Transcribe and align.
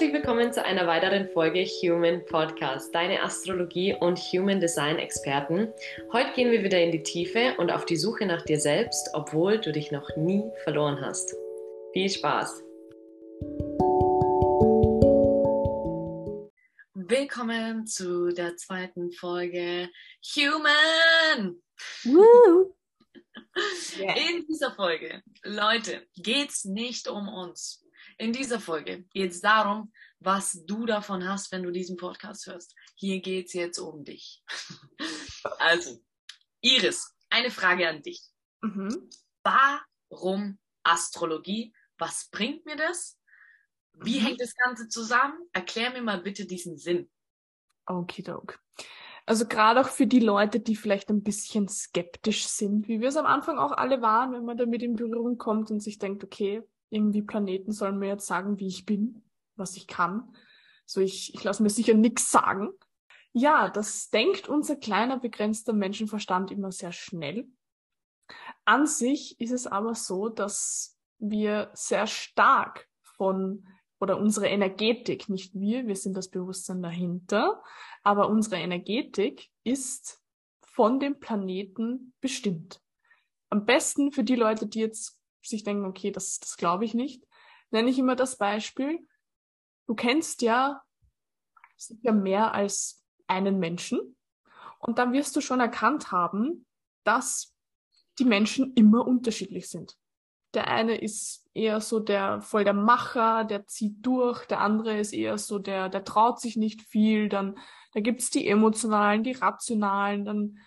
Herzlich 0.00 0.14
willkommen 0.14 0.50
zu 0.50 0.64
einer 0.64 0.86
weiteren 0.86 1.28
Folge 1.28 1.62
Human 1.62 2.24
Podcast, 2.24 2.94
deine 2.94 3.20
Astrologie 3.20 3.94
und 4.00 4.18
Human 4.18 4.58
Design 4.58 4.98
Experten. 4.98 5.74
Heute 6.10 6.32
gehen 6.32 6.50
wir 6.50 6.64
wieder 6.64 6.80
in 6.80 6.90
die 6.90 7.02
Tiefe 7.02 7.54
und 7.58 7.70
auf 7.70 7.84
die 7.84 7.98
Suche 7.98 8.24
nach 8.24 8.40
dir 8.40 8.58
selbst, 8.58 9.10
obwohl 9.12 9.58
du 9.58 9.72
dich 9.72 9.92
noch 9.92 10.08
nie 10.16 10.42
verloren 10.64 11.02
hast. 11.02 11.36
Viel 11.92 12.08
Spaß! 12.08 12.62
Willkommen 16.94 17.86
zu 17.86 18.32
der 18.32 18.56
zweiten 18.56 19.12
Folge 19.12 19.90
Human! 20.34 21.60
Woo! 22.04 22.74
Yeah. 23.98 24.14
In 24.30 24.46
dieser 24.46 24.72
Folge, 24.72 25.22
Leute, 25.42 26.06
geht 26.16 26.48
es 26.48 26.64
nicht 26.64 27.06
um 27.06 27.28
uns. 27.28 27.84
In 28.20 28.34
dieser 28.34 28.60
Folge 28.60 29.04
geht 29.14 29.30
es 29.30 29.40
darum, 29.40 29.90
was 30.18 30.66
du 30.66 30.84
davon 30.84 31.26
hast, 31.26 31.50
wenn 31.52 31.62
du 31.62 31.70
diesen 31.70 31.96
Podcast 31.96 32.46
hörst. 32.46 32.76
Hier 32.94 33.22
geht 33.22 33.46
es 33.46 33.54
jetzt 33.54 33.78
um 33.78 34.04
dich. 34.04 34.44
also, 35.58 36.04
Iris, 36.60 37.16
eine 37.30 37.50
Frage 37.50 37.88
an 37.88 38.02
dich. 38.02 38.20
Mhm. 38.60 39.08
Warum 39.42 40.58
Astrologie? 40.82 41.72
Was 41.96 42.28
bringt 42.30 42.66
mir 42.66 42.76
das? 42.76 43.18
Wie 43.94 44.20
mhm. 44.20 44.24
hängt 44.26 44.40
das 44.42 44.54
Ganze 44.54 44.88
zusammen? 44.88 45.38
Erklär 45.54 45.90
mir 45.90 46.02
mal 46.02 46.20
bitte 46.20 46.44
diesen 46.44 46.76
Sinn. 46.76 47.10
Okidok. 47.86 48.60
Also 49.24 49.46
gerade 49.48 49.80
auch 49.80 49.88
für 49.88 50.06
die 50.06 50.20
Leute, 50.20 50.60
die 50.60 50.76
vielleicht 50.76 51.08
ein 51.08 51.22
bisschen 51.22 51.68
skeptisch 51.68 52.48
sind, 52.48 52.86
wie 52.86 53.00
wir 53.00 53.08
es 53.08 53.16
am 53.16 53.24
Anfang 53.24 53.58
auch 53.58 53.72
alle 53.72 54.02
waren, 54.02 54.32
wenn 54.32 54.44
man 54.44 54.58
damit 54.58 54.82
in 54.82 54.96
Berührung 54.96 55.38
kommt 55.38 55.70
und 55.70 55.80
sich 55.80 55.98
denkt, 55.98 56.22
okay, 56.22 56.62
irgendwie 56.90 57.22
Planeten 57.22 57.72
sollen 57.72 57.98
mir 57.98 58.08
jetzt 58.08 58.26
sagen, 58.26 58.58
wie 58.58 58.66
ich 58.66 58.84
bin, 58.84 59.22
was 59.56 59.76
ich 59.76 59.86
kann. 59.86 60.34
So, 60.84 61.00
ich, 61.00 61.34
ich 61.34 61.44
lasse 61.44 61.62
mir 61.62 61.70
sicher 61.70 61.94
nichts 61.94 62.30
sagen. 62.30 62.70
Ja, 63.32 63.68
das 63.68 64.10
denkt 64.10 64.48
unser 64.48 64.76
kleiner, 64.76 65.18
begrenzter 65.18 65.72
Menschenverstand 65.72 66.50
immer 66.50 66.72
sehr 66.72 66.92
schnell. 66.92 67.48
An 68.64 68.86
sich 68.86 69.40
ist 69.40 69.52
es 69.52 69.66
aber 69.66 69.94
so, 69.94 70.28
dass 70.28 70.98
wir 71.18 71.70
sehr 71.74 72.06
stark 72.06 72.88
von 73.02 73.66
oder 74.00 74.18
unsere 74.18 74.48
Energetik, 74.48 75.28
nicht 75.28 75.54
wir, 75.54 75.86
wir 75.86 75.96
sind 75.96 76.16
das 76.16 76.28
Bewusstsein 76.28 76.82
dahinter, 76.82 77.62
aber 78.02 78.28
unsere 78.28 78.56
Energetik 78.56 79.50
ist 79.62 80.22
von 80.62 80.98
dem 80.98 81.20
Planeten 81.20 82.14
bestimmt. 82.20 82.80
Am 83.50 83.66
besten 83.66 84.10
für 84.10 84.24
die 84.24 84.36
Leute, 84.36 84.66
die 84.66 84.80
jetzt 84.80 85.19
sich 85.48 85.64
denken, 85.64 85.84
okay, 85.84 86.10
das, 86.10 86.40
das 86.40 86.56
glaube 86.56 86.84
ich 86.84 86.94
nicht, 86.94 87.26
nenne 87.70 87.90
ich 87.90 87.98
immer 87.98 88.16
das 88.16 88.36
Beispiel. 88.36 89.06
Du 89.86 89.94
kennst 89.94 90.42
ja 90.42 90.82
sicher 91.76 92.12
mehr 92.12 92.54
als 92.54 93.04
einen 93.26 93.58
Menschen. 93.58 94.16
Und 94.78 94.98
dann 94.98 95.12
wirst 95.12 95.36
du 95.36 95.40
schon 95.40 95.60
erkannt 95.60 96.10
haben, 96.10 96.66
dass 97.04 97.54
die 98.18 98.24
Menschen 98.24 98.74
immer 98.74 99.06
unterschiedlich 99.06 99.68
sind. 99.68 99.96
Der 100.54 100.68
eine 100.68 100.96
ist 100.96 101.48
eher 101.54 101.80
so 101.80 102.00
der 102.00 102.40
voll 102.40 102.64
der 102.64 102.72
Macher, 102.72 103.44
der 103.44 103.66
zieht 103.66 104.04
durch, 104.04 104.46
der 104.46 104.60
andere 104.60 104.98
ist 104.98 105.12
eher 105.12 105.38
so 105.38 105.58
der, 105.58 105.88
der 105.88 106.04
traut 106.04 106.40
sich 106.40 106.56
nicht 106.56 106.82
viel, 106.82 107.28
dann 107.28 107.58
da 107.92 108.00
gibt's 108.00 108.30
die 108.30 108.46
emotionalen, 108.48 109.22
die 109.22 109.32
rationalen, 109.32 110.24
dann 110.24 110.58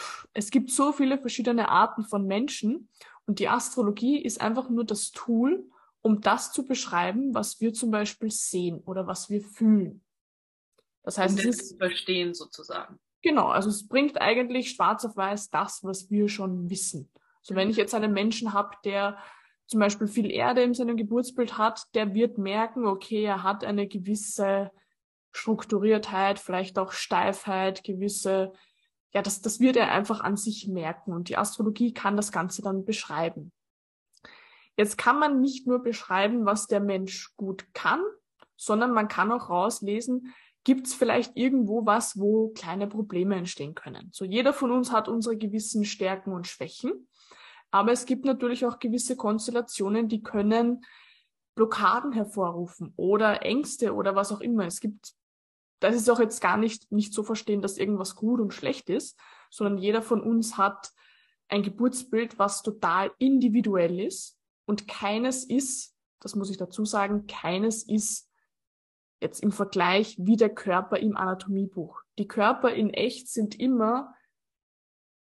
pff, 0.00 0.28
es 0.32 0.50
gibt 0.50 0.70
so 0.70 0.92
viele 0.92 1.18
verschiedene 1.18 1.68
Arten 1.68 2.04
von 2.04 2.26
Menschen 2.26 2.88
und 3.28 3.40
die 3.40 3.48
Astrologie 3.48 4.20
ist 4.22 4.40
einfach 4.40 4.70
nur 4.70 4.84
das 4.84 5.12
Tool, 5.12 5.70
um 6.00 6.22
das 6.22 6.50
zu 6.50 6.64
beschreiben, 6.64 7.34
was 7.34 7.60
wir 7.60 7.74
zum 7.74 7.90
Beispiel 7.90 8.30
sehen 8.30 8.80
oder 8.86 9.06
was 9.06 9.28
wir 9.28 9.42
fühlen. 9.42 10.02
Das 11.02 11.18
heißt, 11.18 11.38
um 11.38 11.50
es 11.50 11.60
ist 11.60 11.78
verstehen 11.78 12.32
sozusagen. 12.32 12.98
Genau, 13.20 13.48
also 13.48 13.68
es 13.68 13.86
bringt 13.86 14.18
eigentlich 14.18 14.70
schwarz 14.70 15.04
auf 15.04 15.14
weiß 15.14 15.50
das, 15.50 15.84
was 15.84 16.10
wir 16.10 16.30
schon 16.30 16.70
wissen. 16.70 17.10
So 17.42 17.54
wenn 17.54 17.68
ich 17.68 17.76
jetzt 17.76 17.94
einen 17.94 18.14
Menschen 18.14 18.54
habe, 18.54 18.70
der 18.84 19.18
zum 19.66 19.80
Beispiel 19.80 20.08
viel 20.08 20.30
Erde 20.30 20.62
in 20.62 20.72
seinem 20.72 20.96
Geburtsbild 20.96 21.58
hat, 21.58 21.82
der 21.94 22.14
wird 22.14 22.38
merken, 22.38 22.86
okay, 22.86 23.24
er 23.24 23.42
hat 23.42 23.62
eine 23.62 23.86
gewisse 23.86 24.70
Strukturiertheit, 25.32 26.38
vielleicht 26.38 26.78
auch 26.78 26.92
Steifheit, 26.92 27.84
gewisse 27.84 28.54
ja, 29.12 29.22
das, 29.22 29.40
das 29.40 29.60
wird 29.60 29.76
er 29.76 29.90
einfach 29.92 30.20
an 30.20 30.36
sich 30.36 30.68
merken 30.68 31.12
und 31.12 31.28
die 31.28 31.36
Astrologie 31.36 31.92
kann 31.92 32.16
das 32.16 32.32
Ganze 32.32 32.62
dann 32.62 32.84
beschreiben. 32.84 33.52
Jetzt 34.76 34.96
kann 34.98 35.18
man 35.18 35.40
nicht 35.40 35.66
nur 35.66 35.82
beschreiben, 35.82 36.44
was 36.44 36.66
der 36.66 36.80
Mensch 36.80 37.34
gut 37.36 37.66
kann, 37.74 38.00
sondern 38.56 38.92
man 38.92 39.08
kann 39.08 39.32
auch 39.32 39.50
rauslesen, 39.50 40.34
gibt 40.64 40.86
es 40.86 40.94
vielleicht 40.94 41.36
irgendwo 41.36 41.86
was, 41.86 42.18
wo 42.18 42.50
kleine 42.50 42.86
Probleme 42.86 43.36
entstehen 43.36 43.74
können. 43.74 44.10
So 44.12 44.24
jeder 44.24 44.52
von 44.52 44.70
uns 44.70 44.92
hat 44.92 45.08
unsere 45.08 45.36
gewissen 45.36 45.84
Stärken 45.84 46.32
und 46.32 46.46
Schwächen, 46.46 47.08
aber 47.70 47.92
es 47.92 48.06
gibt 48.06 48.24
natürlich 48.24 48.66
auch 48.66 48.78
gewisse 48.78 49.16
Konstellationen, 49.16 50.08
die 50.08 50.22
können 50.22 50.84
Blockaden 51.54 52.12
hervorrufen 52.12 52.92
oder 52.96 53.42
Ängste 53.42 53.94
oder 53.94 54.14
was 54.14 54.30
auch 54.30 54.40
immer. 54.40 54.66
Es 54.66 54.80
gibt 54.80 55.14
das 55.80 55.94
ist 55.94 56.08
auch 56.10 56.20
jetzt 56.20 56.40
gar 56.40 56.56
nicht, 56.56 56.90
nicht 56.90 57.12
so 57.12 57.22
verstehen, 57.22 57.62
dass 57.62 57.78
irgendwas 57.78 58.16
gut 58.16 58.40
und 58.40 58.52
schlecht 58.52 58.90
ist, 58.90 59.18
sondern 59.50 59.78
jeder 59.78 60.02
von 60.02 60.20
uns 60.20 60.56
hat 60.56 60.92
ein 61.48 61.62
Geburtsbild, 61.62 62.38
was 62.38 62.62
total 62.62 63.12
individuell 63.18 64.00
ist 64.00 64.38
und 64.66 64.86
keines 64.86 65.44
ist, 65.44 65.94
das 66.20 66.34
muss 66.34 66.50
ich 66.50 66.56
dazu 66.56 66.84
sagen, 66.84 67.26
keines 67.26 67.82
ist 67.84 68.30
jetzt 69.20 69.42
im 69.42 69.52
Vergleich 69.52 70.16
wie 70.18 70.36
der 70.36 70.54
Körper 70.54 70.98
im 70.98 71.16
Anatomiebuch. 71.16 72.02
Die 72.18 72.28
Körper 72.28 72.72
in 72.72 72.90
echt 72.90 73.28
sind 73.28 73.58
immer, 73.58 74.14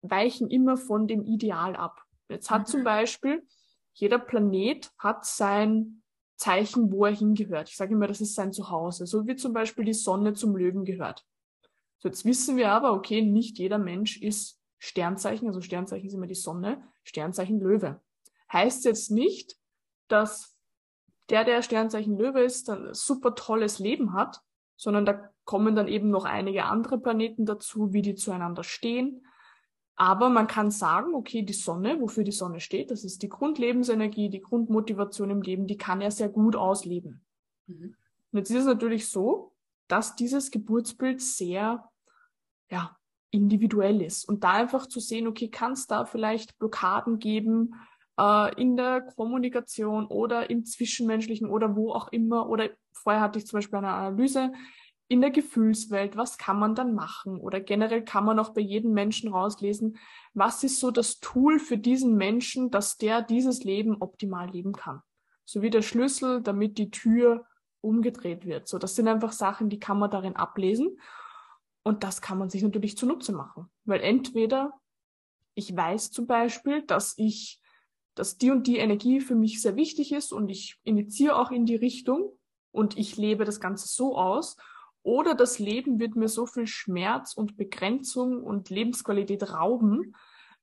weichen 0.03 0.51
immer 0.51 0.77
von 0.77 1.07
dem 1.07 1.23
Ideal 1.23 1.77
ab. 1.77 2.03
Jetzt 2.29 2.51
hat 2.51 2.63
mhm. 2.63 2.67
zum 2.67 2.85
Beispiel 2.85 3.47
jeder 3.93 4.19
Planet 4.19 4.91
hat 4.99 5.25
sein 5.25 6.03
Zeichen, 6.37 6.93
wo 6.93 7.07
er 7.07 7.15
hingehört. 7.15 7.69
Ich 7.69 7.77
sage 7.77 7.95
immer, 7.95 8.07
das 8.07 8.21
ist 8.21 8.35
sein 8.35 8.53
Zuhause, 8.53 9.07
so 9.07 9.27
wie 9.27 9.37
zum 9.37 9.53
Beispiel 9.53 9.85
die 9.85 9.95
Sonne 9.95 10.35
zum 10.35 10.57
Löwen 10.57 10.85
gehört. 10.85 11.25
So, 11.99 12.09
jetzt 12.09 12.25
wissen 12.25 12.57
wir 12.57 12.71
aber, 12.71 12.93
okay, 12.93 13.23
nicht 13.23 13.59
jeder 13.59 13.79
Mensch 13.79 14.21
ist 14.21 14.61
Sternzeichen, 14.79 15.49
also 15.49 15.61
Sternzeichen 15.61 16.07
ist 16.07 16.15
immer 16.15 16.27
die 16.27 16.35
Sonne, 16.35 16.83
Sternzeichen 17.05 17.61
Löwe. 17.61 18.01
Heißt 18.53 18.85
jetzt 18.85 19.11
nicht, 19.11 19.57
dass 20.09 20.57
der, 21.31 21.45
der 21.45 21.63
Sternzeichen 21.63 22.19
Löwe 22.19 22.43
ist, 22.43 22.69
dann 22.69 22.93
super 22.93 23.35
tolles 23.35 23.79
Leben 23.79 24.13
hat, 24.13 24.41
sondern 24.77 25.07
da 25.07 25.31
kommen 25.45 25.75
dann 25.75 25.89
eben 25.89 26.11
noch 26.11 26.25
einige 26.25 26.65
andere 26.65 26.99
Planeten 26.99 27.47
dazu, 27.47 27.93
wie 27.93 28.03
die 28.03 28.15
zueinander 28.15 28.63
stehen, 28.63 29.26
aber 29.97 30.29
man 30.29 30.47
kann 30.47 30.71
sagen, 30.71 31.15
okay, 31.15 31.43
die 31.43 31.55
Sonne, 31.55 32.01
wofür 32.01 32.23
die 32.23 32.33
Sonne 32.33 32.61
steht, 32.61 32.91
das 32.91 33.03
ist 33.03 33.23
die 33.23 33.31
Grundlebensenergie, 33.31 34.29
die 34.29 34.43
Grundmotivation 34.43 35.31
im 35.31 35.43
Leben, 35.43 35.67
die 35.67 35.79
kann 35.79 36.03
er 36.03 36.11
sehr 36.11 36.29
gut 36.29 36.55
ausleben. 36.55 37.25
Mhm. 37.67 37.97
Und 38.31 38.39
jetzt 38.39 38.51
ist 38.51 38.59
es 38.59 38.67
natürlich 38.67 39.09
so, 39.09 39.53
dass 39.89 40.15
dieses 40.15 40.51
Geburtsbild 40.51 41.23
sehr, 41.23 41.89
ja, 42.71 42.97
individuell 43.31 44.03
ist. 44.03 44.29
Und 44.29 44.45
da 44.45 44.53
einfach 44.53 44.87
zu 44.87 45.01
sehen, 45.01 45.27
okay, 45.27 45.49
kann 45.49 45.73
es 45.73 45.87
da 45.87 46.05
vielleicht 46.05 46.59
Blockaden 46.59 47.19
geben 47.19 47.75
äh, 48.19 48.61
in 48.61 48.77
der 48.77 49.01
Kommunikation 49.01 50.07
oder 50.07 50.51
im 50.51 50.65
Zwischenmenschlichen 50.65 51.49
oder 51.49 51.75
wo 51.75 51.93
auch 51.93 52.09
immer. 52.09 52.49
Oder 52.49 52.71
vorher 52.93 53.23
hatte 53.23 53.39
ich 53.39 53.47
zum 53.47 53.59
Beispiel 53.59 53.79
eine 53.79 53.93
Analyse, 53.93 54.53
in 55.09 55.21
der 55.21 55.31
Gefühlswelt, 55.31 56.17
was 56.17 56.37
kann 56.37 56.59
man 56.59 56.75
dann 56.75 56.95
machen? 56.95 57.39
Oder 57.39 57.61
generell 57.61 58.05
kann 58.05 58.25
man 58.25 58.39
auch 58.39 58.51
bei 58.51 58.61
jedem 58.61 58.93
Menschen 58.93 59.33
rauslesen, 59.33 59.99
was 60.35 60.65
ist 60.65 60.81
so 60.81 60.91
das 60.91 61.21
Tool 61.21 61.59
für 61.59 61.79
diesen 61.79 62.17
Menschen, 62.17 62.71
dass 62.71 62.97
der 62.97 63.23
dieses 63.23 63.63
Leben 63.63 63.97
optimal 64.01 64.51
leben 64.51 64.73
kann. 64.73 65.03
So 65.45 65.63
wie 65.63 65.71
der 65.71 65.83
Schlüssel, 65.83 66.43
damit 66.43 66.77
die 66.79 66.91
Tür 66.91 67.47
umgedreht 67.81 68.47
wird. 68.47 68.67
So, 68.67 68.79
das 68.79 68.97
sind 68.97 69.07
einfach 69.07 69.33
Sachen, 69.33 69.69
die 69.69 69.79
kann 69.79 69.99
man 69.99 70.11
darin 70.11 70.35
ablesen. 70.35 70.99
Und 71.85 72.03
das 72.03 72.21
kann 72.21 72.39
man 72.39 72.51
sich 72.51 72.63
natürlich 72.63 72.97
zunutze 72.97 73.33
machen. 73.33 73.71
Weil 73.85 74.01
entweder 74.01 74.73
ich 75.57 75.75
weiß 75.75 76.11
zum 76.11 76.27
Beispiel, 76.27 76.83
dass 76.83 77.15
ich, 77.17 77.61
dass 78.15 78.37
die 78.39 78.51
und 78.51 78.67
die 78.67 78.77
Energie 78.77 79.21
für 79.21 79.35
mich 79.35 79.63
sehr 79.63 79.75
wichtig 79.75 80.13
ist 80.13 80.33
und 80.33 80.49
ich 80.49 80.79
initiiere 80.85 81.37
auch 81.37 81.51
in 81.51 81.65
die 81.65 81.77
Richtung 81.77 82.33
und 82.73 82.99
ich 82.99 83.17
lebe 83.17 83.45
das 83.45 83.59
Ganze 83.59 83.89
so 83.89 84.17
aus 84.17 84.57
oder 85.07 85.37
das 85.37 85.61
Leben 85.61 86.01
wird 86.01 86.17
mir 86.17 86.27
so 86.27 86.47
viel 86.47 86.67
Schmerz 86.67 87.33
und 87.33 87.57
Begrenzung 87.57 88.43
und 88.43 88.71
Lebensqualität 88.71 89.53
rauben, 89.53 90.17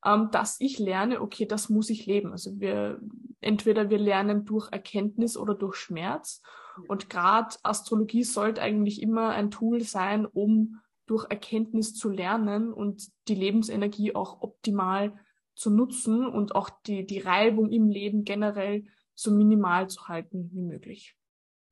ähm, 0.06 0.32
dass 0.32 0.60
ich 0.60 0.80
lerne, 0.80 1.22
okay, 1.22 1.46
das 1.46 1.70
muss 1.70 1.90
ich 1.90 2.06
leben. 2.06 2.34
Also 2.34 2.60
wir, 2.60 3.00
entweder 3.40 3.90
wir 3.90 4.00
lernen 4.00 4.44
durch 4.44 4.70
Erkenntnis 4.70 5.38
oder 5.38 5.56
durch 5.56 5.76
Schmerz. 5.76 6.42
Und 6.90 7.10
gerade 7.10 7.56
Astrologie 7.64 8.24
sollte 8.24 8.62
eigentlich 8.62 9.02
immer 9.02 9.30
ein 9.30 9.50
Tool 9.50 9.80
sein, 9.82 10.26
um 10.26 10.82
durch 11.06 11.26
Erkenntnis 11.30 11.96
zu 11.96 12.10
lernen 12.10 12.74
und 12.74 13.08
die 13.30 13.36
Lebensenergie 13.36 14.14
auch 14.14 14.42
optimal 14.42 15.18
zu 15.56 15.70
nutzen 15.70 16.28
und 16.28 16.54
auch 16.54 16.70
die, 16.86 17.06
die 17.06 17.20
Reibung 17.20 17.72
im 17.72 17.88
Leben 17.88 18.26
generell 18.26 18.84
so 19.14 19.32
minimal 19.32 19.90
zu 19.90 20.10
halten 20.10 20.50
wie 20.52 20.64
möglich. 20.64 21.16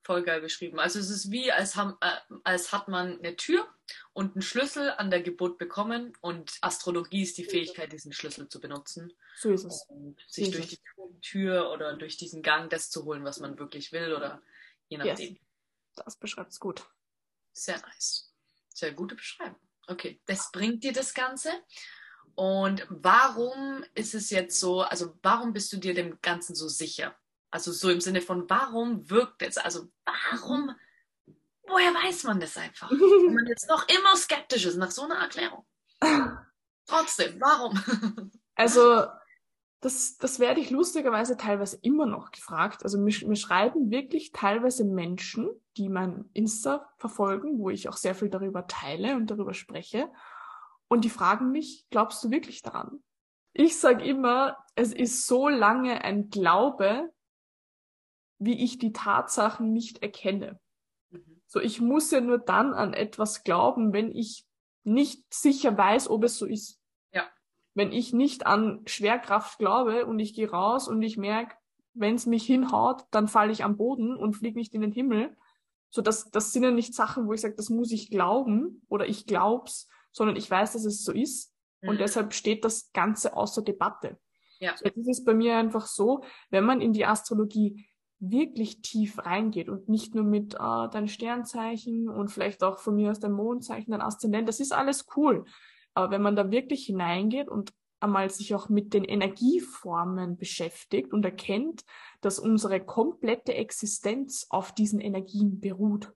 Voll 0.03 0.23
geil 0.23 0.41
beschrieben. 0.41 0.79
Also 0.79 0.99
es 0.99 1.09
ist 1.09 1.31
wie, 1.31 1.51
als, 1.51 1.75
haben, 1.75 1.95
äh, 2.01 2.17
als 2.43 2.71
hat 2.71 2.87
man 2.87 3.19
eine 3.19 3.35
Tür 3.35 3.67
und 4.13 4.35
einen 4.35 4.41
Schlüssel 4.41 4.91
an 4.91 5.09
der 5.11 5.21
Geburt 5.21 5.57
bekommen 5.57 6.13
und 6.21 6.57
Astrologie 6.61 7.23
ist 7.23 7.37
die 7.37 7.45
Fähigkeit, 7.45 7.91
diesen 7.91 8.13
Schlüssel 8.13 8.47
zu 8.49 8.59
benutzen. 8.59 9.13
So 9.35 9.51
ist 9.51 9.63
es. 9.65 9.85
Und 9.89 10.19
sich 10.27 10.47
So 10.47 10.51
durch 10.51 10.67
die 10.67 10.79
Tür 11.21 11.71
oder 11.71 11.95
durch 11.95 12.17
diesen 12.17 12.41
Gang 12.41 12.69
das 12.69 12.89
zu 12.89 13.05
holen, 13.05 13.23
was 13.23 13.39
man 13.39 13.57
wirklich 13.59 13.91
will 13.91 14.13
oder 14.13 14.41
je 14.87 14.97
Yes. 14.97 15.07
nachdem. 15.07 15.37
Das 15.95 16.17
beschreibt 16.17 16.51
es 16.51 16.59
gut. 16.59 16.87
Sehr 17.53 17.79
nice. 17.81 18.33
Sehr 18.73 18.93
gute 18.93 19.15
Beschreibung. 19.15 19.59
Okay, 19.87 20.21
das 20.25 20.51
bringt 20.51 20.83
dir 20.83 20.93
das 20.93 21.13
Ganze. 21.13 21.51
Und 22.33 22.87
warum 22.89 23.83
ist 23.93 24.15
es 24.15 24.29
jetzt 24.29 24.59
so, 24.59 24.81
also 24.81 25.17
warum 25.21 25.51
bist 25.53 25.71
du 25.73 25.77
dir 25.77 25.93
dem 25.93 26.19
Ganzen 26.21 26.55
so 26.55 26.69
sicher? 26.69 27.15
Also 27.51 27.71
so 27.71 27.89
im 27.89 28.01
Sinne 28.01 28.21
von, 28.21 28.49
warum 28.49 29.09
wirkt 29.09 29.41
es? 29.41 29.57
Also 29.57 29.89
warum, 30.05 30.73
woher 31.67 31.93
weiß 31.93 32.23
man 32.23 32.39
das 32.39 32.57
einfach? 32.57 32.89
Wenn 32.89 33.33
man 33.33 33.45
jetzt 33.45 33.67
noch 33.67 33.87
immer 33.87 34.15
skeptisch 34.15 34.65
ist 34.65 34.77
nach 34.77 34.91
so 34.91 35.03
einer 35.03 35.15
Erklärung. 35.15 35.65
Trotzdem, 36.87 37.39
warum? 37.39 38.31
Also, 38.53 39.05
das, 39.79 40.17
das 40.17 40.39
werde 40.39 40.59
ich 40.61 40.69
lustigerweise 40.69 41.35
teilweise 41.35 41.79
immer 41.81 42.05
noch 42.05 42.29
gefragt. 42.31 42.83
Also 42.83 42.99
mir, 42.99 43.15
mir 43.25 43.35
schreiben 43.35 43.89
wirklich 43.89 44.31
teilweise 44.31 44.85
Menschen, 44.85 45.49
die 45.77 45.89
mein 45.89 46.29
Insta 46.33 46.87
verfolgen, 46.97 47.57
wo 47.57 47.71
ich 47.71 47.89
auch 47.89 47.97
sehr 47.97 48.13
viel 48.13 48.29
darüber 48.29 48.67
teile 48.67 49.15
und 49.15 49.31
darüber 49.31 49.55
spreche. 49.55 50.11
Und 50.87 51.05
die 51.05 51.09
fragen 51.09 51.51
mich, 51.51 51.87
glaubst 51.89 52.23
du 52.23 52.29
wirklich 52.29 52.61
daran? 52.61 53.01
Ich 53.53 53.79
sage 53.79 54.05
immer, 54.05 54.57
es 54.75 54.93
ist 54.93 55.25
so 55.25 55.49
lange 55.49 56.03
ein 56.03 56.29
Glaube, 56.29 57.11
wie 58.41 58.63
ich 58.63 58.79
die 58.79 58.91
Tatsachen 58.91 59.71
nicht 59.71 60.01
erkenne. 60.01 60.59
Mhm. 61.11 61.41
So, 61.45 61.59
ich 61.59 61.79
muss 61.79 62.09
ja 62.11 62.21
nur 62.21 62.39
dann 62.39 62.73
an 62.73 62.93
etwas 62.93 63.43
glauben, 63.43 63.93
wenn 63.93 64.11
ich 64.11 64.45
nicht 64.83 65.31
sicher 65.31 65.77
weiß, 65.77 66.09
ob 66.09 66.23
es 66.23 66.37
so 66.37 66.47
ist. 66.47 66.79
Ja. 67.13 67.29
Wenn 67.75 67.91
ich 67.91 68.13
nicht 68.13 68.47
an 68.47 68.81
Schwerkraft 68.87 69.59
glaube 69.59 70.07
und 70.07 70.17
ich 70.17 70.33
gehe 70.33 70.49
raus 70.49 70.87
und 70.87 71.01
ich 71.03 71.17
merke, 71.17 71.55
wenn 71.93 72.15
es 72.15 72.25
mich 72.25 72.45
hinhaut, 72.45 73.03
dann 73.11 73.27
falle 73.27 73.51
ich 73.51 73.63
am 73.63 73.77
Boden 73.77 74.15
und 74.17 74.33
fliege 74.33 74.57
nicht 74.57 74.73
in 74.73 74.81
den 74.81 74.91
Himmel. 74.91 75.37
So, 75.91 76.01
das, 76.01 76.31
das 76.31 76.51
sind 76.51 76.63
ja 76.63 76.71
nicht 76.71 76.95
Sachen, 76.95 77.27
wo 77.27 77.33
ich 77.33 77.41
sage, 77.41 77.55
das 77.55 77.69
muss 77.69 77.91
ich 77.91 78.09
glauben 78.09 78.81
oder 78.87 79.07
ich 79.07 79.27
glaub's, 79.27 79.87
sondern 80.11 80.35
ich 80.35 80.49
weiß, 80.49 80.73
dass 80.73 80.85
es 80.85 81.03
so 81.03 81.11
ist. 81.11 81.53
Und 81.83 81.95
Mhm. 81.95 81.99
deshalb 81.99 82.33
steht 82.33 82.65
das 82.65 82.91
Ganze 82.91 83.35
außer 83.35 83.61
Debatte. 83.61 84.17
Ja. 84.59 84.75
So, 84.77 84.85
Jetzt 84.85 85.07
ist 85.07 85.25
bei 85.25 85.33
mir 85.33 85.57
einfach 85.57 85.85
so, 85.85 86.23
wenn 86.49 86.63
man 86.63 86.81
in 86.81 86.93
die 86.93 87.05
Astrologie 87.05 87.85
wirklich 88.21 88.81
tief 88.81 89.17
reingeht 89.17 89.67
und 89.67 89.89
nicht 89.89 90.13
nur 90.13 90.23
mit 90.23 90.53
äh, 90.53 90.57
dein 90.91 91.07
Sternzeichen 91.07 92.07
und 92.07 92.29
vielleicht 92.29 92.63
auch 92.63 92.77
von 92.77 92.95
mir 92.95 93.11
aus 93.11 93.19
dein 93.19 93.31
Mondzeichen, 93.31 93.91
dein 93.91 94.01
Aszendent, 94.01 94.47
das 94.47 94.59
ist 94.59 94.71
alles 94.71 95.07
cool. 95.15 95.45
Aber 95.95 96.11
wenn 96.11 96.21
man 96.21 96.35
da 96.35 96.51
wirklich 96.51 96.85
hineingeht 96.85 97.49
und 97.49 97.73
einmal 97.99 98.29
sich 98.29 98.53
auch 98.55 98.69
mit 98.69 98.93
den 98.93 99.03
Energieformen 99.03 100.37
beschäftigt 100.37 101.11
und 101.13 101.25
erkennt, 101.25 101.83
dass 102.21 102.39
unsere 102.39 102.79
komplette 102.79 103.55
Existenz 103.55 104.47
auf 104.49 104.73
diesen 104.73 104.99
Energien 104.99 105.59
beruht. 105.59 106.13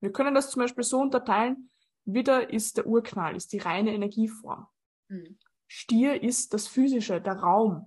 Wir 0.00 0.10
können 0.10 0.34
das 0.34 0.50
zum 0.50 0.62
Beispiel 0.62 0.84
so 0.84 1.00
unterteilen, 1.00 1.70
Widder 2.04 2.50
ist 2.50 2.78
der 2.78 2.86
Urknall, 2.86 3.36
ist 3.36 3.52
die 3.52 3.58
reine 3.58 3.94
Energieform. 3.94 4.66
Mhm. 5.08 5.38
Stier 5.68 6.22
ist 6.22 6.52
das 6.52 6.66
Physische, 6.66 7.20
der 7.20 7.36
Raum. 7.36 7.86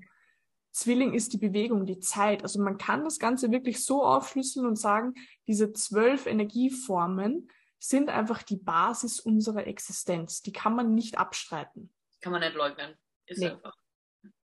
Zwilling 0.76 1.14
ist 1.14 1.32
die 1.32 1.38
Bewegung, 1.38 1.86
die 1.86 2.02
Zeit. 2.02 2.44
Also 2.44 2.62
man 2.62 2.78
kann 2.78 3.06
das 3.06 3.18
Ganze 3.18 3.50
wirklich 3.50 3.86
so 3.86 4.04
aufschlüsseln 4.04 4.66
und 4.66 4.76
sagen, 4.76 5.14
diese 5.48 5.72
zwölf 5.72 6.26
Energieformen 6.26 7.50
sind 7.80 8.10
einfach 8.10 8.44
die 8.44 8.58
Basis 8.58 9.22
unserer 9.22 9.68
Existenz. 9.68 10.42
Die 10.42 10.52
kann 10.52 10.76
man 10.76 10.94
nicht 10.94 11.18
abstreiten. 11.18 11.94
Kann 12.20 12.34
man 12.34 12.42
nicht 12.42 12.56
leugnen. 12.56 12.94
Ist 13.26 13.40
Nee. 13.40 13.52
einfach. 13.52 13.74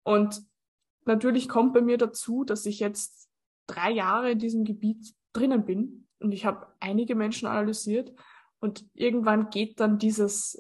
Und 0.02 0.42
natürlich 1.06 1.48
kommt 1.48 1.76
bei 1.76 1.82
mir 1.82 2.00
dazu, 2.00 2.44
dass 2.44 2.66
ich 2.66 2.80
jetzt 2.80 3.30
drei 3.68 3.92
Jahre 3.92 4.32
in 4.32 4.40
diesem 4.40 4.64
Gebiet 4.64 5.14
drinnen 5.32 5.64
bin 5.64 6.08
und 6.18 6.32
ich 6.32 6.44
habe 6.44 6.74
einige 6.80 7.14
Menschen 7.14 7.48
analysiert 7.48 8.12
und 8.58 8.84
irgendwann 8.96 9.52
geht 9.52 9.80
dann 9.80 10.00
dieses, 10.00 10.60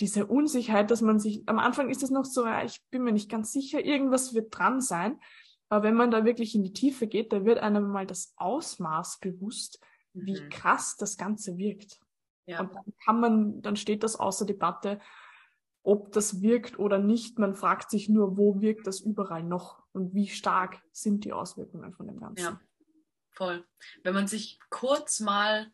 diese 0.00 0.26
Unsicherheit, 0.26 0.90
dass 0.90 1.00
man 1.02 1.18
sich, 1.18 1.42
am 1.46 1.58
Anfang 1.58 1.90
ist 1.90 2.02
es 2.02 2.10
noch 2.10 2.24
so, 2.24 2.46
ja, 2.46 2.64
ich 2.64 2.80
bin 2.90 3.02
mir 3.02 3.12
nicht 3.12 3.30
ganz 3.30 3.52
sicher, 3.52 3.84
irgendwas 3.84 4.34
wird 4.34 4.56
dran 4.56 4.80
sein. 4.80 5.20
Aber 5.68 5.82
wenn 5.82 5.94
man 5.94 6.10
da 6.10 6.24
wirklich 6.24 6.54
in 6.54 6.62
die 6.62 6.72
Tiefe 6.72 7.06
geht, 7.06 7.32
da 7.32 7.44
wird 7.44 7.58
einem 7.58 7.88
mal 7.90 8.06
das 8.06 8.32
Ausmaß 8.36 9.18
bewusst, 9.20 9.80
wie 10.14 10.40
Mhm. 10.40 10.48
krass 10.48 10.96
das 10.96 11.16
Ganze 11.16 11.58
wirkt. 11.58 12.00
Ja. 12.46 12.60
Und 12.60 12.74
dann 12.74 12.94
kann 13.04 13.20
man, 13.20 13.62
dann 13.62 13.76
steht 13.76 14.02
das 14.02 14.16
außer 14.16 14.46
Debatte, 14.46 15.00
ob 15.82 16.12
das 16.12 16.40
wirkt 16.40 16.78
oder 16.78 16.98
nicht. 16.98 17.38
Man 17.38 17.54
fragt 17.54 17.90
sich 17.90 18.08
nur, 18.08 18.36
wo 18.36 18.60
wirkt 18.60 18.86
das 18.86 19.00
überall 19.00 19.42
noch 19.42 19.82
und 19.92 20.14
wie 20.14 20.28
stark 20.28 20.80
sind 20.92 21.24
die 21.24 21.32
Auswirkungen 21.32 21.92
von 21.92 22.06
dem 22.06 22.20
Ganzen. 22.20 22.44
Ja. 22.44 22.60
Voll. 23.32 23.66
Wenn 24.02 24.14
man 24.14 24.26
sich 24.26 24.58
kurz 24.70 25.20
mal, 25.20 25.70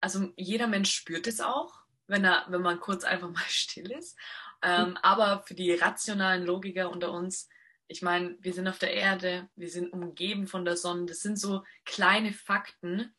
also 0.00 0.28
jeder 0.36 0.66
Mensch 0.66 0.92
spürt 0.92 1.26
es 1.26 1.40
auch, 1.40 1.79
wenn 2.10 2.24
er, 2.24 2.44
wenn 2.48 2.62
man 2.62 2.80
kurz 2.80 3.04
einfach 3.04 3.30
mal 3.30 3.40
still 3.48 3.90
ist. 3.92 4.18
Ähm, 4.62 4.98
aber 5.02 5.42
für 5.46 5.54
die 5.54 5.72
rationalen 5.72 6.44
Logiker 6.44 6.90
unter 6.90 7.12
uns, 7.12 7.48
ich 7.86 8.02
meine, 8.02 8.36
wir 8.40 8.52
sind 8.52 8.68
auf 8.68 8.78
der 8.78 8.92
Erde, 8.92 9.48
wir 9.56 9.70
sind 9.70 9.92
umgeben 9.92 10.46
von 10.46 10.64
der 10.64 10.76
Sonne, 10.76 11.06
das 11.06 11.20
sind 11.20 11.38
so 11.38 11.64
kleine 11.84 12.32
Fakten. 12.32 13.14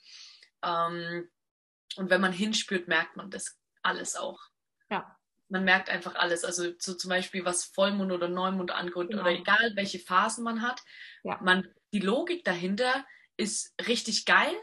Ähm, 0.61 1.29
und 1.95 2.09
wenn 2.09 2.21
man 2.21 2.31
hinspürt, 2.31 2.87
merkt 2.87 3.15
man 3.17 3.31
das 3.31 3.57
alles 3.81 4.15
auch. 4.15 4.39
Ja. 4.89 5.17
Man 5.49 5.63
merkt 5.63 5.89
einfach 5.89 6.15
alles. 6.15 6.45
Also 6.45 6.71
so 6.77 6.93
zum 6.93 7.09
Beispiel, 7.09 7.43
was 7.43 7.65
Vollmond 7.65 8.11
oder 8.11 8.29
Neumond 8.29 8.71
angeht 8.71 9.09
Genau. 9.09 9.21
oder 9.21 9.31
egal 9.31 9.71
welche 9.75 9.99
Phasen 9.99 10.43
man 10.43 10.61
hat. 10.61 10.81
Ja. 11.23 11.39
Man, 11.41 11.67
die 11.91 11.99
Logik 11.99 12.45
dahinter 12.45 13.05
ist 13.35 13.73
richtig 13.87 14.25
geil, 14.25 14.53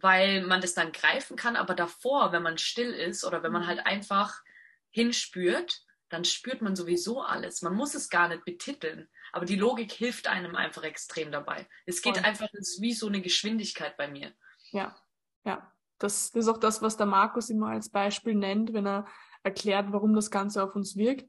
weil 0.00 0.42
man 0.42 0.60
das 0.60 0.74
dann 0.74 0.92
greifen 0.92 1.36
kann. 1.36 1.56
Aber 1.56 1.74
davor, 1.74 2.32
wenn 2.32 2.42
man 2.42 2.58
still 2.58 2.92
ist 2.92 3.24
oder 3.24 3.42
wenn 3.42 3.52
man 3.52 3.62
Mhm. 3.62 3.66
halt 3.66 3.86
einfach 3.86 4.42
hinspürt, 4.90 5.82
dann 6.08 6.24
spürt 6.24 6.62
man 6.62 6.74
sowieso 6.74 7.20
alles. 7.22 7.60
Man 7.62 7.74
muss 7.74 7.94
es 7.94 8.08
gar 8.08 8.28
nicht 8.28 8.44
betiteln. 8.44 9.08
Aber 9.32 9.44
die 9.44 9.56
Logik 9.56 9.92
hilft 9.92 10.26
einem 10.26 10.56
einfach 10.56 10.82
extrem 10.82 11.30
dabei. 11.30 11.68
Es 11.84 12.00
geht 12.00 12.16
Voll. 12.16 12.24
einfach, 12.24 12.48
es 12.54 12.78
wie 12.80 12.94
so 12.94 13.06
eine 13.08 13.20
Geschwindigkeit 13.20 13.96
bei 13.98 14.08
mir. 14.08 14.32
Ja, 14.70 14.96
ja. 15.44 15.70
Das, 15.98 16.30
das 16.30 16.44
ist 16.44 16.48
auch 16.48 16.58
das, 16.58 16.80
was 16.80 16.96
der 16.96 17.06
Markus 17.06 17.50
immer 17.50 17.68
als 17.70 17.90
Beispiel 17.90 18.34
nennt, 18.34 18.72
wenn 18.72 18.86
er 18.86 19.06
erklärt, 19.42 19.86
warum 19.90 20.14
das 20.14 20.30
Ganze 20.30 20.62
auf 20.62 20.74
uns 20.76 20.96
wirkt. 20.96 21.26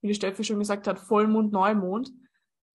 Wie 0.00 0.08
die 0.08 0.14
Steffi 0.14 0.44
schon 0.44 0.58
gesagt 0.58 0.86
hat, 0.86 0.98
Vollmond, 0.98 1.52
Neumond. 1.52 2.10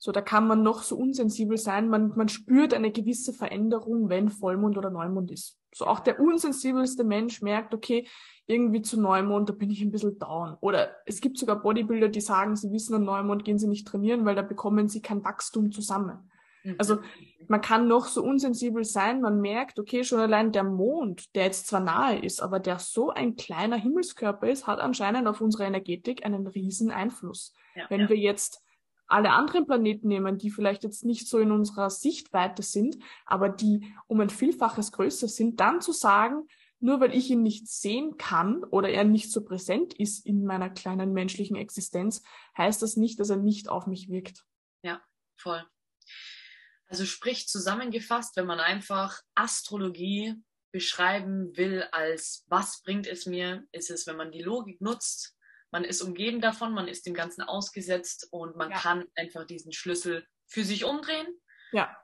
So, 0.03 0.11
da 0.11 0.19
kann 0.19 0.47
man 0.47 0.63
noch 0.63 0.83
so 0.83 0.97
unsensibel 0.97 1.57
sein. 1.57 1.87
Man, 1.87 2.11
man 2.17 2.27
spürt 2.27 2.73
eine 2.73 2.91
gewisse 2.91 3.31
Veränderung, 3.31 4.09
wenn 4.09 4.27
Vollmond 4.27 4.77
oder 4.77 4.89
Neumond 4.89 5.31
ist. 5.31 5.57
So 5.73 5.87
auch 5.87 6.01
der 6.01 6.19
unsensibelste 6.19 7.05
Mensch 7.05 7.41
merkt, 7.41 7.73
okay, 7.73 8.05
irgendwie 8.45 8.81
zu 8.81 8.99
Neumond, 8.99 9.47
da 9.47 9.53
bin 9.53 9.69
ich 9.69 9.81
ein 9.81 9.91
bisschen 9.91 10.19
down. 10.19 10.57
Oder 10.59 10.91
es 11.05 11.21
gibt 11.21 11.37
sogar 11.37 11.61
Bodybuilder, 11.61 12.09
die 12.09 12.19
sagen, 12.19 12.57
sie 12.57 12.69
wissen, 12.73 12.95
am 12.95 13.05
Neumond 13.05 13.45
gehen 13.45 13.57
sie 13.57 13.69
nicht 13.69 13.87
trainieren, 13.87 14.25
weil 14.25 14.35
da 14.35 14.41
bekommen 14.41 14.89
sie 14.89 15.01
kein 15.01 15.23
Wachstum 15.23 15.71
zusammen. 15.71 16.29
Mhm. 16.65 16.75
Also 16.79 16.97
man 17.47 17.61
kann 17.61 17.87
noch 17.87 18.07
so 18.07 18.25
unsensibel 18.25 18.83
sein, 18.83 19.21
man 19.21 19.39
merkt, 19.39 19.79
okay, 19.79 20.03
schon 20.03 20.19
allein 20.19 20.51
der 20.51 20.65
Mond, 20.65 21.33
der 21.33 21.45
jetzt 21.45 21.67
zwar 21.67 21.79
nahe 21.79 22.19
ist, 22.19 22.41
aber 22.41 22.59
der 22.59 22.77
so 22.79 23.11
ein 23.11 23.37
kleiner 23.37 23.77
Himmelskörper 23.77 24.49
ist, 24.49 24.67
hat 24.67 24.81
anscheinend 24.81 25.29
auf 25.29 25.39
unsere 25.39 25.63
Energetik 25.63 26.25
einen 26.25 26.45
riesen 26.45 26.91
Einfluss. 26.91 27.53
ja, 27.73 27.85
Wenn 27.87 28.01
ja. 28.01 28.09
wir 28.09 28.17
jetzt 28.17 28.62
alle 29.13 29.31
anderen 29.31 29.67
Planeten 29.67 30.07
nehmen, 30.07 30.39
die 30.39 30.49
vielleicht 30.49 30.83
jetzt 30.83 31.05
nicht 31.05 31.27
so 31.27 31.37
in 31.37 31.51
unserer 31.51 31.89
Sichtweite 31.91 32.63
sind, 32.63 32.97
aber 33.25 33.47
die 33.47 33.93
um 34.07 34.19
ein 34.19 34.31
Vielfaches 34.31 34.91
größer 34.91 35.27
sind, 35.27 35.59
dann 35.59 35.81
zu 35.81 35.91
sagen, 35.91 36.47
nur 36.79 36.99
weil 36.99 37.15
ich 37.15 37.29
ihn 37.29 37.43
nicht 37.43 37.67
sehen 37.67 38.17
kann 38.17 38.63
oder 38.63 38.89
er 38.89 39.03
nicht 39.03 39.31
so 39.31 39.43
präsent 39.43 39.93
ist 39.93 40.25
in 40.25 40.43
meiner 40.45 40.69
kleinen 40.69 41.13
menschlichen 41.13 41.55
Existenz, 41.55 42.23
heißt 42.57 42.81
das 42.81 42.97
nicht, 42.97 43.19
dass 43.19 43.29
er 43.29 43.37
nicht 43.37 43.69
auf 43.69 43.85
mich 43.85 44.09
wirkt. 44.09 44.43
Voll. 45.37 45.63
Also 46.87 47.05
sprich 47.05 47.47
zusammengefasst, 47.47 48.35
wenn 48.35 48.47
man 48.47 48.59
einfach 48.59 49.21
Astrologie 49.35 50.35
beschreiben 50.71 51.55
will 51.55 51.83
als 51.91 52.45
was 52.47 52.81
bringt 52.81 53.05
es 53.05 53.27
mir, 53.27 53.63
ist 53.71 53.91
es, 53.91 54.07
wenn 54.07 54.17
man 54.17 54.31
die 54.31 54.41
Logik 54.41 54.81
nutzt, 54.81 55.37
man 55.73 55.83
ist 55.83 56.01
umgeben 56.01 56.39
davon, 56.39 56.73
man 56.73 56.87
ist 56.87 57.05
dem 57.07 57.15
Ganzen 57.15 57.41
ausgesetzt 57.41 58.27
und 58.31 58.55
man 58.55 58.69
Ja. 58.71 58.77
kann 58.79 59.05
einfach 59.15 59.45
diesen 59.45 59.73
Schlüssel 59.73 60.25
für 60.45 60.63
sich 60.63 60.85
umdrehen 60.85 61.27
Ja, 61.71 61.97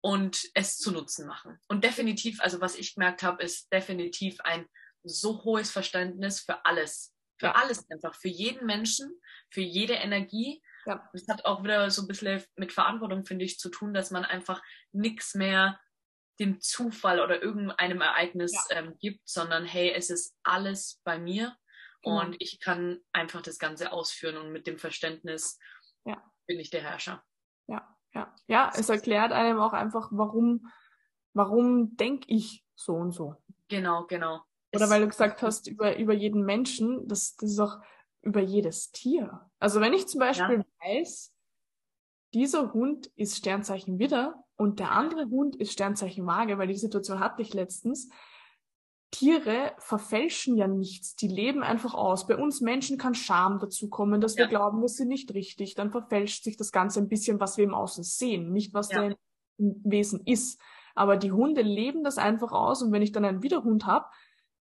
und 0.00 0.42
es 0.54 0.78
zu 0.78 0.90
Nutzen 0.90 1.26
machen. 1.26 1.60
Und 1.68 1.84
definitiv, 1.84 2.40
also 2.40 2.60
was 2.60 2.76
ich 2.76 2.94
gemerkt 2.94 3.22
habe, 3.22 3.42
ist 3.42 3.70
definitiv 3.72 4.40
ein 4.40 4.66
so 5.04 5.44
hohes 5.44 5.70
Verständnis 5.70 6.40
für 6.40 6.64
alles. 6.64 7.14
Für 7.38 7.46
Ja. 7.46 7.52
alles 7.52 7.88
einfach, 7.90 8.14
für 8.14 8.28
jeden 8.28 8.64
Menschen, 8.66 9.12
für 9.50 9.60
jede 9.60 9.94
Energie. 9.94 10.62
Ja. 10.86 11.08
Das 11.12 11.28
hat 11.28 11.44
auch 11.44 11.62
wieder 11.62 11.90
so 11.90 12.02
ein 12.02 12.08
bisschen 12.08 12.42
mit 12.56 12.72
Verantwortung, 12.72 13.26
finde 13.26 13.44
ich, 13.44 13.58
zu 13.58 13.68
tun, 13.68 13.92
dass 13.92 14.10
man 14.10 14.24
einfach 14.24 14.62
nichts 14.92 15.34
mehr 15.34 15.78
dem 16.40 16.60
Zufall 16.60 17.20
oder 17.20 17.42
irgendeinem 17.42 18.00
Ereignis 18.00 18.52
ja. 18.70 18.78
ähm, 18.78 18.96
gibt, 18.98 19.28
sondern 19.28 19.64
hey, 19.64 19.92
es 19.92 20.08
ist 20.08 20.34
alles 20.42 21.00
bei 21.04 21.18
mir 21.18 21.56
genau. 22.02 22.20
und 22.20 22.36
ich 22.38 22.60
kann 22.60 23.00
einfach 23.12 23.42
das 23.42 23.58
Ganze 23.58 23.92
ausführen 23.92 24.36
und 24.36 24.52
mit 24.52 24.66
dem 24.66 24.78
Verständnis 24.78 25.58
ja. 26.04 26.22
bin 26.46 26.58
ich 26.60 26.70
der 26.70 26.82
Herrscher. 26.82 27.22
Ja, 27.66 27.96
ja, 28.14 28.34
ja, 28.46 28.72
es 28.74 28.88
erklärt 28.88 29.32
einem 29.32 29.60
auch 29.60 29.72
einfach, 29.72 30.08
warum, 30.12 30.70
warum 31.34 31.96
denke 31.96 32.26
ich 32.28 32.64
so 32.74 32.94
und 32.94 33.12
so. 33.12 33.36
Genau, 33.68 34.06
genau. 34.06 34.42
Oder 34.74 34.84
es 34.84 34.90
weil 34.90 35.00
du 35.02 35.08
gesagt 35.08 35.42
hast, 35.42 35.66
über, 35.66 35.96
über 35.96 36.14
jeden 36.14 36.44
Menschen, 36.44 37.06
das, 37.08 37.36
das 37.36 37.50
ist 37.50 37.58
auch 37.58 37.78
über 38.22 38.40
jedes 38.40 38.90
Tier. 38.92 39.50
Also 39.58 39.80
wenn 39.80 39.92
ich 39.92 40.06
zum 40.06 40.20
Beispiel 40.20 40.64
ja. 40.64 40.86
weiß, 40.86 41.32
dieser 42.34 42.72
Hund 42.72 43.06
ist 43.16 43.36
Sternzeichen 43.36 43.98
Widder 43.98 44.44
und 44.56 44.80
der 44.80 44.92
andere 44.92 45.26
Hund 45.30 45.56
ist 45.56 45.72
Sternzeichen 45.72 46.26
Waage, 46.26 46.58
weil 46.58 46.68
die 46.68 46.76
Situation 46.76 47.20
hatte 47.20 47.42
ich 47.42 47.54
letztens. 47.54 48.10
Tiere 49.10 49.72
verfälschen 49.78 50.56
ja 50.56 50.68
nichts, 50.68 51.16
die 51.16 51.28
leben 51.28 51.62
einfach 51.62 51.94
aus. 51.94 52.26
Bei 52.26 52.36
uns 52.36 52.60
Menschen 52.60 52.98
kann 52.98 53.14
Scham 53.14 53.58
dazu 53.58 53.88
kommen, 53.88 54.20
dass 54.20 54.36
ja. 54.36 54.44
wir 54.44 54.48
glauben, 54.48 54.82
wir 54.82 54.88
sind 54.88 55.08
nicht 55.08 55.32
richtig. 55.32 55.74
Dann 55.74 55.90
verfälscht 55.90 56.44
sich 56.44 56.56
das 56.56 56.72
Ganze 56.72 57.00
ein 57.00 57.08
bisschen, 57.08 57.40
was 57.40 57.56
wir 57.56 57.64
im 57.64 57.74
Außen 57.74 58.04
sehen, 58.04 58.52
nicht 58.52 58.74
was 58.74 58.90
ja. 58.90 59.08
der 59.08 59.16
Wesen 59.56 60.22
ist. 60.26 60.60
Aber 60.94 61.16
die 61.16 61.32
Hunde 61.32 61.62
leben 61.62 62.04
das 62.04 62.18
einfach 62.18 62.52
aus 62.52 62.82
und 62.82 62.92
wenn 62.92 63.02
ich 63.02 63.12
dann 63.12 63.24
einen 63.24 63.42
Widerhund 63.42 63.86
habe, 63.86 64.06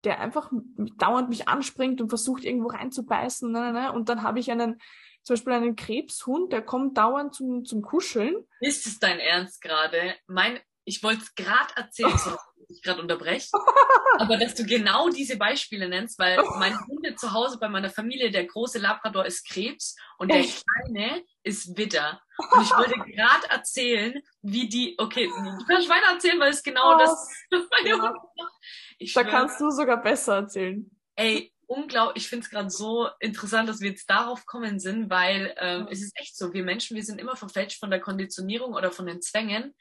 der 0.04 0.20
einfach 0.20 0.52
dauernd 0.98 1.28
mich 1.28 1.48
anspringt 1.48 2.00
und 2.00 2.08
versucht 2.08 2.44
irgendwo 2.44 2.68
reinzubeißen, 2.68 3.50
ne, 3.50 3.72
ne 3.72 3.92
und 3.92 4.08
dann 4.08 4.22
habe 4.22 4.38
ich 4.38 4.50
einen 4.50 4.78
zum 5.22 5.34
Beispiel 5.34 5.54
einen 5.54 5.74
Krebshund, 5.74 6.52
der 6.52 6.62
kommt 6.62 6.96
dauernd 6.98 7.34
zum, 7.34 7.64
zum 7.64 7.82
Kuscheln. 7.82 8.36
Ist 8.60 8.86
es 8.86 9.00
dein 9.00 9.18
Ernst 9.18 9.60
gerade? 9.60 10.14
Mein, 10.28 10.60
ich 10.86 11.02
wollte 11.02 11.22
es 11.22 11.34
gerade 11.34 11.76
erzählen, 11.76 12.16
so, 12.16 12.36
ich 12.68 12.82
gerade 12.82 13.02
unterbreche, 13.02 13.48
aber 14.18 14.38
dass 14.38 14.54
du 14.54 14.64
genau 14.64 15.10
diese 15.10 15.36
Beispiele 15.36 15.88
nennst, 15.88 16.18
weil 16.18 16.36
meine 16.58 16.78
Hunde 16.86 17.14
zu 17.16 17.32
Hause 17.32 17.58
bei 17.58 17.68
meiner 17.68 17.90
Familie, 17.90 18.30
der 18.30 18.46
große 18.46 18.78
Labrador 18.78 19.26
ist 19.26 19.46
Krebs 19.46 19.96
und 20.18 20.30
der 20.30 20.40
Echt? 20.40 20.64
kleine 20.64 21.22
ist 21.42 21.76
Widder. 21.76 22.22
Und 22.50 22.62
ich 22.62 22.70
wollte 22.70 22.94
gerade 22.94 23.50
erzählen, 23.50 24.20
wie 24.42 24.68
die, 24.68 24.94
okay, 24.98 25.26
du 25.26 25.64
kannst 25.66 25.88
weiter 25.88 26.12
erzählen, 26.12 26.40
weil 26.40 26.50
es 26.50 26.62
genau 26.62 26.94
oh, 26.94 26.98
das, 26.98 27.28
das 27.50 27.62
meine 27.70 27.88
ja. 27.88 27.94
Hunde 27.96 28.12
macht. 28.12 29.16
Da 29.16 29.24
kannst 29.24 29.60
du 29.60 29.70
sogar 29.70 30.02
besser 30.02 30.36
erzählen. 30.36 30.90
Ey, 31.16 31.52
unglaublich, 31.66 32.24
ich 32.24 32.28
finde 32.28 32.44
es 32.44 32.50
gerade 32.50 32.70
so 32.70 33.08
interessant, 33.20 33.68
dass 33.68 33.80
wir 33.80 33.90
jetzt 33.90 34.08
darauf 34.08 34.46
kommen 34.46 34.78
sind, 34.78 35.10
weil 35.10 35.54
ähm, 35.58 35.88
es 35.90 36.00
ist 36.00 36.18
echt 36.18 36.36
so, 36.36 36.52
wir 36.52 36.64
Menschen, 36.64 36.96
wir 36.96 37.04
sind 37.04 37.20
immer 37.20 37.36
verfälscht 37.36 37.80
von 37.80 37.90
der 37.90 38.00
Konditionierung 38.00 38.74
oder 38.74 38.90
von 38.90 39.06
den 39.06 39.20
Zwängen, 39.20 39.74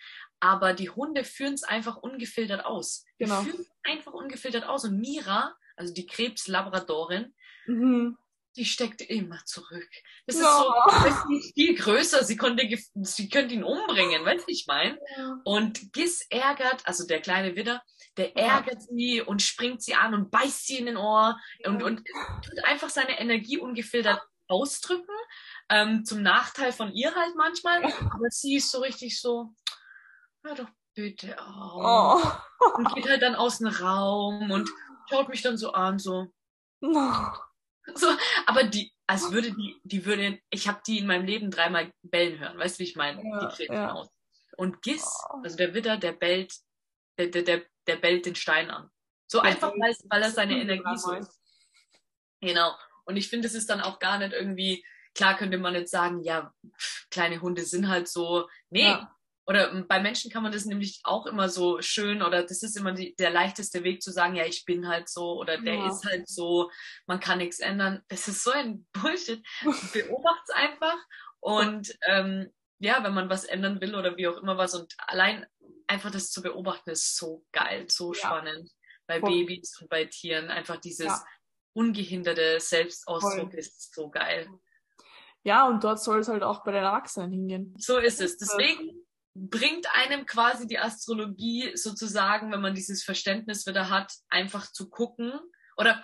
aber 0.46 0.74
die 0.74 0.92
Hunde 0.92 1.24
führen 1.24 1.56
es 1.56 1.64
einfach 1.64 1.98
ungefiltert 1.98 2.66
aus. 2.66 3.04
Genau. 3.18 3.42
Die 3.42 3.50
führen 3.50 3.66
einfach 3.84 4.14
ungefiltert 4.14 4.66
aus. 4.66 4.84
Und 4.84 5.00
Mira, 5.00 5.56
also 5.76 5.92
die 5.92 6.06
Krebslabradorin, 6.06 7.34
mhm. 7.66 8.16
die 8.56 8.66
steckt 8.66 9.02
immer 9.02 9.44
zurück. 9.46 9.90
Das 10.28 10.40
ja. 10.40 10.64
ist 10.88 11.26
so 11.28 11.36
ist 11.36 11.54
viel 11.56 11.76
größer. 11.76 12.24
Sie 12.24 12.38
konnte, 12.38 12.68
sie 12.94 13.30
könnte 13.30 13.56
ihn 13.56 13.64
umbringen, 13.64 14.24
weißt 14.24 14.48
du, 14.48 14.52
ich 14.52 14.66
meine? 14.68 15.00
Ja. 15.18 15.40
Und 15.46 15.92
Giss 15.94 16.28
ärgert, 16.30 16.86
also 16.86 17.08
der 17.08 17.22
kleine 17.22 17.56
Widder, 17.56 17.82
der 18.18 18.38
ärgert 18.38 18.82
ja. 18.82 18.96
sie 18.96 19.22
und 19.22 19.42
springt 19.42 19.82
sie 19.82 19.96
an 19.96 20.14
und 20.14 20.30
beißt 20.30 20.68
sie 20.68 20.78
in 20.78 20.86
den 20.86 20.98
Ohr 20.98 21.40
und, 21.66 21.82
und 21.82 22.04
tut 22.44 22.64
einfach 22.66 22.90
seine 22.90 23.20
Energie 23.20 23.58
ungefiltert 23.58 24.22
ausdrücken. 24.48 25.16
Ähm, 25.70 26.06
zum 26.06 26.22
Nachteil 26.22 26.72
von 26.72 26.94
ihr 26.94 27.16
halt 27.16 27.36
manchmal. 27.36 27.84
Aber 27.84 28.30
sie 28.30 28.58
ist 28.58 28.70
so 28.70 28.80
richtig 28.80 29.20
so, 29.20 29.56
hör 30.46 30.56
doch 30.56 30.70
bitte 30.94 31.38
auf. 31.40 32.44
Oh. 32.60 32.78
Und 32.78 32.94
geht 32.96 33.10
halt 33.10 33.22
dann 33.22 33.36
aus 33.36 33.58
dem 33.58 33.68
Raum 33.68 34.52
und 34.52 34.70
schaut 35.10 35.30
mich 35.30 35.42
dann 35.42 35.58
so 35.58 35.74
an, 35.74 36.00
so. 36.00 36.32
No. 36.82 37.34
So, 37.94 38.08
aber 38.46 38.64
die, 38.64 38.92
als 39.08 39.32
würde 39.32 39.52
die, 39.52 39.80
die 39.84 40.06
würde, 40.06 40.40
ich 40.50 40.68
habe 40.68 40.82
die 40.88 41.00
in 41.00 41.08
meinem 41.08 41.26
Leben 41.26 41.52
dreimal 41.52 41.92
bellen 42.02 42.40
hören, 42.40 42.58
weißt 42.58 42.78
du, 42.78 42.80
wie 42.80 42.88
ich 42.88 42.96
meine? 42.96 43.24
Ja, 43.24 43.48
die 43.48 43.56
treten 43.56 43.74
ja. 43.74 43.92
aus. 43.92 44.10
Und 44.58 44.82
Giss, 44.82 45.06
oh. 45.30 45.42
also 45.44 45.58
der 45.58 45.74
Widder, 45.74 45.98
der 45.98 46.14
bellt, 46.14 46.54
der, 47.20 47.28
der, 47.28 47.44
der, 47.44 47.62
der 47.88 47.96
bellt 47.98 48.26
den 48.26 48.36
Stein 48.36 48.72
an. 48.72 48.90
So 49.28 49.42
der 49.42 49.52
einfach, 49.52 49.72
weil, 49.72 49.96
weil 50.10 50.24
er 50.24 50.32
seine 50.32 50.60
Energie 50.60 50.98
so 50.98 51.12
ist. 51.14 51.40
Genau. 52.42 52.76
Und 53.06 53.18
ich 53.18 53.30
finde, 53.30 53.48
es 53.48 53.54
ist 53.54 53.70
dann 53.70 53.82
auch 53.82 54.00
gar 54.00 54.18
nicht 54.18 54.34
irgendwie, 54.34 54.86
klar 55.14 55.38
könnte 55.38 55.58
man 55.58 55.76
jetzt 55.76 55.92
sagen, 55.92 56.24
ja, 56.24 56.54
kleine 57.12 57.42
Hunde 57.42 57.66
sind 57.66 57.88
halt 57.88 58.08
so. 58.08 58.48
Nee, 58.70 58.84
ja. 58.84 59.15
Oder 59.48 59.72
ähm, 59.72 59.86
bei 59.88 60.00
Menschen 60.00 60.32
kann 60.32 60.44
man 60.44 60.52
das 60.52 60.66
nämlich 60.66 61.02
auch 61.04 61.28
immer 61.28 61.50
so 61.50 61.82
schön 61.82 62.24
oder 62.24 62.44
das 62.44 62.64
ist 62.64 62.78
immer 62.78 62.94
die, 62.94 63.16
der 63.16 63.30
leichteste 63.30 63.84
Weg 63.84 64.02
zu 64.02 64.12
sagen, 64.12 64.36
ja, 64.36 64.46
ich 64.46 64.66
bin 64.66 64.88
halt 64.88 65.08
so 65.08 65.40
oder 65.40 65.60
der 65.60 65.76
ja. 65.76 65.90
ist 65.90 66.06
halt 66.06 66.28
so, 66.28 66.72
man 67.06 67.20
kann 67.20 67.38
nichts 67.38 67.60
ändern. 67.60 68.02
Das 68.08 68.28
ist 68.28 68.44
so 68.44 68.52
ein 68.52 68.88
Bullshit. 68.94 69.46
Beobacht's 69.94 70.50
einfach 70.52 70.98
und 71.40 71.96
ähm, 72.08 72.52
ja, 72.80 73.04
wenn 73.04 73.14
man 73.14 73.30
was 73.30 73.46
ändern 73.46 73.80
will 73.82 73.96
oder 73.96 74.18
wie 74.18 74.28
auch 74.28 74.38
immer 74.38 74.58
was 74.58 74.74
und 74.74 74.94
allein 74.98 75.46
einfach 75.88 76.12
das 76.12 76.32
zu 76.32 76.42
beobachten 76.42 76.90
ist 76.90 77.16
so 77.16 77.46
geil, 77.52 77.86
so 77.88 78.14
ja. 78.14 78.20
spannend. 78.20 78.72
Bei 79.08 79.20
Voll. 79.20 79.30
Babys 79.30 79.80
und 79.80 79.90
bei 79.90 80.06
Tieren 80.06 80.50
einfach 80.50 80.78
dieses 80.78 81.06
ja. 81.06 81.24
ungehinderte 81.74 82.60
Selbstausdruck 82.60 83.52
Voll. 83.52 83.60
ist 83.60 83.94
so 83.94 84.10
geil. 84.10 84.50
Ja, 85.44 85.68
und 85.68 85.84
dort 85.84 86.02
soll 86.02 86.22
es 86.22 86.28
halt 86.28 86.42
auch 86.42 86.64
bei 86.64 86.72
den 86.72 86.84
Erwachsenen 86.84 87.32
hingehen. 87.32 87.76
So 87.78 88.00
ist 88.00 88.20
es. 88.20 88.38
Deswegen 88.38 89.05
bringt 89.36 89.86
einem 89.94 90.26
quasi 90.26 90.66
die 90.66 90.80
Astrologie 90.80 91.76
sozusagen, 91.76 92.52
wenn 92.52 92.62
man 92.62 92.74
dieses 92.74 93.04
Verständnis 93.04 93.68
wieder 93.68 93.90
hat, 93.90 94.14
einfach 94.30 94.72
zu 94.72 94.90
gucken. 94.90 95.34
Oder 95.76 96.04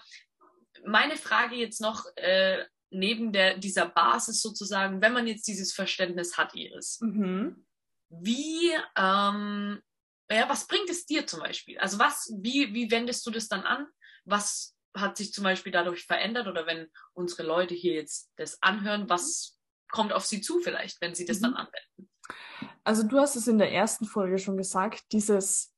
meine 0.86 1.16
Frage 1.16 1.56
jetzt 1.56 1.80
noch 1.80 2.06
äh, 2.18 2.66
neben 2.90 3.32
der, 3.32 3.58
dieser 3.58 3.88
Basis 3.88 4.42
sozusagen, 4.42 5.02
wenn 5.02 5.14
man 5.14 5.28
jetzt 5.28 5.48
dieses 5.48 5.74
Verständnis 5.74 6.38
hat, 6.38 6.54
Iris, 6.56 7.00
mhm. 7.02 7.66
wie, 8.10 8.72
ähm, 8.98 9.82
ja, 10.30 10.50
was 10.50 10.68
bringt 10.68 10.90
es 10.90 11.06
dir 11.06 11.26
zum 11.26 11.40
Beispiel? 11.40 11.80
Also 11.80 12.00
was, 12.00 12.34
wie, 12.38 12.74
wie 12.74 12.92
wendest 12.92 13.26
du 13.26 13.32
das 13.32 13.48
dann 13.48 13.64
an? 13.64 13.88
Was 14.26 14.76
hat 14.94 15.16
sich 15.16 15.32
zum 15.32 15.46
Beispiel 15.46 15.72
dadurch 15.72 16.06
verändert? 16.06 16.48
Oder 16.48 16.66
wenn 16.66 16.92
unsere 17.14 17.44
Leute 17.44 17.74
hier 17.74 17.94
jetzt 17.94 18.30
das 18.36 18.62
anhören, 18.62 19.10
was 19.10 19.58
kommt 19.90 20.12
auf 20.12 20.26
sie 20.26 20.42
zu 20.42 20.60
vielleicht, 20.60 21.00
wenn 21.00 21.16
sie 21.16 21.26
das 21.26 21.38
mhm. 21.38 21.44
dann 21.44 21.54
anwenden? 21.56 22.11
Also 22.84 23.04
du 23.04 23.20
hast 23.20 23.36
es 23.36 23.48
in 23.48 23.58
der 23.58 23.72
ersten 23.72 24.06
Folge 24.06 24.38
schon 24.40 24.58
gesagt, 24.58 25.12
dieses, 25.12 25.74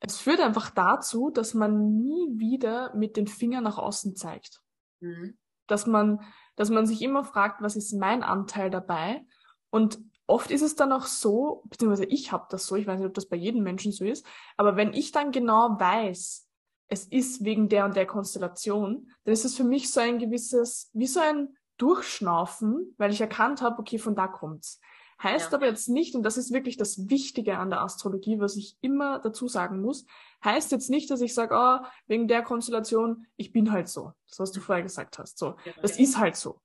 es 0.00 0.18
führt 0.18 0.40
einfach 0.40 0.70
dazu, 0.70 1.30
dass 1.30 1.54
man 1.54 1.96
nie 1.96 2.38
wieder 2.38 2.94
mit 2.94 3.16
den 3.16 3.26
Fingern 3.26 3.64
nach 3.64 3.78
außen 3.78 4.16
zeigt. 4.16 4.60
Mhm. 5.00 5.38
Dass 5.66 5.86
man, 5.86 6.20
dass 6.56 6.70
man 6.70 6.86
sich 6.86 7.02
immer 7.02 7.24
fragt, 7.24 7.62
was 7.62 7.76
ist 7.76 7.92
mein 7.92 8.22
Anteil 8.22 8.70
dabei? 8.70 9.24
Und 9.70 10.00
oft 10.26 10.50
ist 10.50 10.62
es 10.62 10.74
dann 10.74 10.92
auch 10.92 11.06
so, 11.06 11.62
beziehungsweise 11.66 12.06
ich 12.06 12.32
habe 12.32 12.46
das 12.50 12.66
so, 12.66 12.76
ich 12.76 12.86
weiß 12.86 12.98
nicht, 12.98 13.08
ob 13.08 13.14
das 13.14 13.28
bei 13.28 13.36
jedem 13.36 13.62
Menschen 13.62 13.92
so 13.92 14.04
ist, 14.04 14.26
aber 14.56 14.76
wenn 14.76 14.92
ich 14.92 15.12
dann 15.12 15.32
genau 15.32 15.76
weiß, 15.78 16.48
es 16.88 17.04
ist 17.04 17.44
wegen 17.44 17.68
der 17.68 17.84
und 17.84 17.94
der 17.94 18.06
Konstellation, 18.06 19.10
dann 19.24 19.32
ist 19.32 19.44
es 19.44 19.56
für 19.56 19.64
mich 19.64 19.92
so 19.92 20.00
ein 20.00 20.18
gewisses, 20.18 20.90
wie 20.92 21.06
so 21.06 21.20
ein 21.20 21.56
Durchschnaufen, 21.76 22.94
weil 22.98 23.12
ich 23.12 23.20
erkannt 23.20 23.62
habe, 23.62 23.78
okay, 23.78 23.98
von 23.98 24.14
da 24.14 24.26
kommt's. 24.26 24.80
Heißt 25.22 25.52
ja. 25.52 25.58
aber 25.58 25.66
jetzt 25.66 25.88
nicht, 25.88 26.14
und 26.14 26.22
das 26.22 26.38
ist 26.38 26.52
wirklich 26.52 26.76
das 26.76 27.10
Wichtige 27.10 27.58
an 27.58 27.70
der 27.70 27.82
Astrologie, 27.82 28.40
was 28.40 28.56
ich 28.56 28.76
immer 28.80 29.18
dazu 29.18 29.48
sagen 29.48 29.82
muss, 29.82 30.06
heißt 30.44 30.72
jetzt 30.72 30.88
nicht, 30.88 31.10
dass 31.10 31.20
ich 31.20 31.34
sage, 31.34 31.54
oh, 31.56 31.86
wegen 32.06 32.26
der 32.26 32.42
Konstellation, 32.42 33.26
ich 33.36 33.52
bin 33.52 33.70
halt 33.70 33.88
so. 33.88 34.12
Das, 34.28 34.40
was 34.40 34.52
du 34.52 34.60
vorher 34.60 34.82
gesagt 34.82 35.18
hast. 35.18 35.38
So, 35.38 35.56
ja, 35.64 35.72
das 35.82 35.98
ja. 35.98 36.04
ist 36.04 36.18
halt 36.18 36.36
so. 36.36 36.60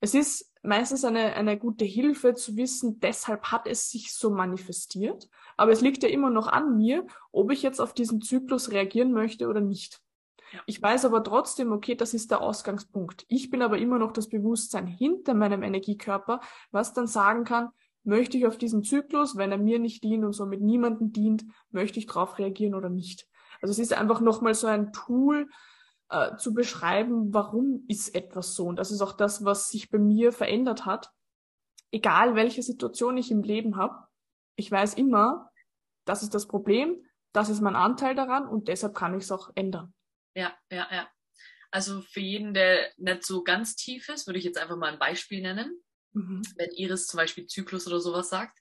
Es 0.00 0.14
ist 0.14 0.52
meistens 0.62 1.04
eine, 1.04 1.34
eine 1.34 1.58
gute 1.58 1.84
Hilfe 1.84 2.34
zu 2.34 2.56
wissen, 2.56 2.98
deshalb 3.00 3.52
hat 3.52 3.66
es 3.66 3.90
sich 3.90 4.12
so 4.12 4.30
manifestiert. 4.30 5.28
Aber 5.56 5.72
es 5.72 5.80
liegt 5.80 6.02
ja 6.02 6.08
immer 6.08 6.30
noch 6.30 6.48
an 6.48 6.76
mir, 6.76 7.06
ob 7.32 7.52
ich 7.52 7.62
jetzt 7.62 7.80
auf 7.80 7.92
diesen 7.92 8.22
Zyklus 8.22 8.72
reagieren 8.72 9.12
möchte 9.12 9.46
oder 9.46 9.60
nicht. 9.60 10.00
Ich 10.66 10.82
weiß 10.82 11.04
aber 11.04 11.22
trotzdem, 11.22 11.70
okay, 11.70 11.94
das 11.94 12.14
ist 12.14 12.30
der 12.30 12.40
Ausgangspunkt. 12.40 13.24
Ich 13.28 13.50
bin 13.50 13.62
aber 13.62 13.78
immer 13.78 13.98
noch 13.98 14.12
das 14.12 14.28
Bewusstsein 14.28 14.86
hinter 14.86 15.34
meinem 15.34 15.62
Energiekörper, 15.62 16.40
was 16.72 16.92
dann 16.92 17.06
sagen 17.06 17.44
kann, 17.44 17.68
möchte 18.02 18.38
ich 18.38 18.46
auf 18.46 18.58
diesen 18.58 18.82
Zyklus, 18.82 19.36
wenn 19.36 19.52
er 19.52 19.58
mir 19.58 19.78
nicht 19.78 20.02
dient 20.02 20.24
und 20.24 20.32
somit 20.32 20.60
niemandem 20.60 21.12
dient, 21.12 21.44
möchte 21.70 21.98
ich 21.98 22.06
darauf 22.06 22.38
reagieren 22.38 22.74
oder 22.74 22.88
nicht. 22.88 23.26
Also 23.60 23.72
es 23.72 23.78
ist 23.78 23.92
einfach 23.92 24.20
nochmal 24.20 24.54
so 24.54 24.66
ein 24.66 24.92
Tool, 24.92 25.48
äh, 26.10 26.36
zu 26.36 26.54
beschreiben, 26.54 27.32
warum 27.32 27.84
ist 27.88 28.14
etwas 28.14 28.54
so. 28.54 28.66
Und 28.66 28.76
das 28.76 28.90
ist 28.90 29.00
auch 29.00 29.12
das, 29.12 29.44
was 29.44 29.68
sich 29.68 29.90
bei 29.90 29.98
mir 29.98 30.32
verändert 30.32 30.84
hat. 30.84 31.10
Egal 31.92 32.34
welche 32.34 32.62
Situation 32.62 33.16
ich 33.16 33.30
im 33.30 33.42
Leben 33.42 33.76
habe, 33.76 34.06
ich 34.56 34.70
weiß 34.70 34.94
immer, 34.94 35.50
das 36.04 36.22
ist 36.22 36.34
das 36.34 36.48
Problem, 36.48 37.04
das 37.32 37.48
ist 37.48 37.60
mein 37.60 37.76
Anteil 37.76 38.14
daran 38.14 38.48
und 38.48 38.68
deshalb 38.68 38.94
kann 38.94 39.14
ich 39.14 39.24
es 39.24 39.32
auch 39.32 39.50
ändern. 39.54 39.94
Ja, 40.34 40.52
ja, 40.70 40.88
ja. 40.90 41.08
Also 41.70 42.00
für 42.02 42.20
jeden, 42.20 42.54
der 42.54 42.90
nicht 42.96 43.24
so 43.24 43.44
ganz 43.44 43.76
tief 43.76 44.08
ist, 44.08 44.26
würde 44.26 44.38
ich 44.38 44.44
jetzt 44.44 44.58
einfach 44.58 44.76
mal 44.76 44.92
ein 44.92 44.98
Beispiel 44.98 45.40
nennen 45.40 45.80
mhm. 46.12 46.42
wenn 46.56 46.70
Iris 46.70 47.06
zum 47.06 47.18
Beispiel 47.18 47.46
Zyklus 47.46 47.86
oder 47.86 48.00
sowas 48.00 48.28
sagt. 48.28 48.58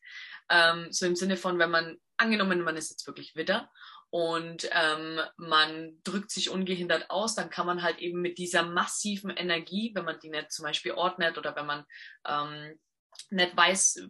Ähm, 0.49 0.87
so 0.91 1.05
im 1.05 1.15
Sinne 1.15 1.37
von, 1.37 1.59
wenn 1.59 1.71
man, 1.71 1.97
angenommen, 2.17 2.61
man 2.61 2.77
ist 2.77 2.89
jetzt 2.89 3.07
wirklich 3.07 3.35
Widder 3.35 3.69
und 4.09 4.67
ähm, 4.71 5.19
man 5.37 5.99
drückt 6.03 6.31
sich 6.31 6.49
ungehindert 6.49 7.09
aus, 7.09 7.35
dann 7.35 7.49
kann 7.49 7.67
man 7.67 7.83
halt 7.83 7.99
eben 7.99 8.21
mit 8.21 8.37
dieser 8.37 8.63
massiven 8.63 9.29
Energie, 9.29 9.91
wenn 9.93 10.05
man 10.05 10.19
die 10.19 10.29
nicht 10.29 10.51
zum 10.51 10.63
Beispiel 10.63 10.93
ordnet 10.93 11.37
oder 11.37 11.55
wenn 11.55 11.67
man 11.67 11.85
ähm, 12.27 12.79
nicht 13.29 13.55
weiß, 13.55 14.07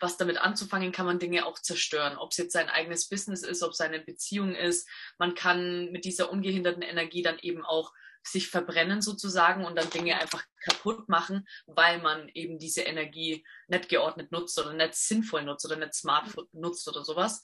was 0.00 0.16
damit 0.16 0.38
anzufangen, 0.38 0.92
kann 0.92 1.06
man 1.06 1.18
Dinge 1.18 1.44
auch 1.44 1.58
zerstören. 1.58 2.16
Ob 2.16 2.30
es 2.30 2.38
jetzt 2.38 2.52
sein 2.52 2.68
eigenes 2.68 3.08
Business 3.08 3.42
ist, 3.42 3.62
ob 3.62 3.72
es 3.72 3.80
eine 3.80 4.00
Beziehung 4.00 4.54
ist. 4.54 4.88
Man 5.18 5.34
kann 5.34 5.90
mit 5.90 6.04
dieser 6.04 6.30
ungehinderten 6.30 6.82
Energie 6.82 7.22
dann 7.22 7.38
eben 7.40 7.64
auch 7.64 7.92
sich 8.22 8.48
verbrennen 8.48 9.00
sozusagen 9.00 9.64
und 9.64 9.76
dann 9.76 9.90
Dinge 9.90 10.20
einfach 10.20 10.44
kaputt 10.62 11.08
machen, 11.08 11.46
weil 11.66 12.00
man 12.00 12.28
eben 12.30 12.58
diese 12.58 12.82
Energie 12.82 13.44
nicht 13.68 13.88
geordnet 13.88 14.32
nutzt 14.32 14.58
oder 14.58 14.72
nicht 14.72 14.94
sinnvoll 14.94 15.44
nutzt 15.44 15.64
oder 15.64 15.76
nicht 15.76 15.94
smart 15.94 16.34
nutzt 16.52 16.88
oder 16.88 17.04
sowas. 17.04 17.40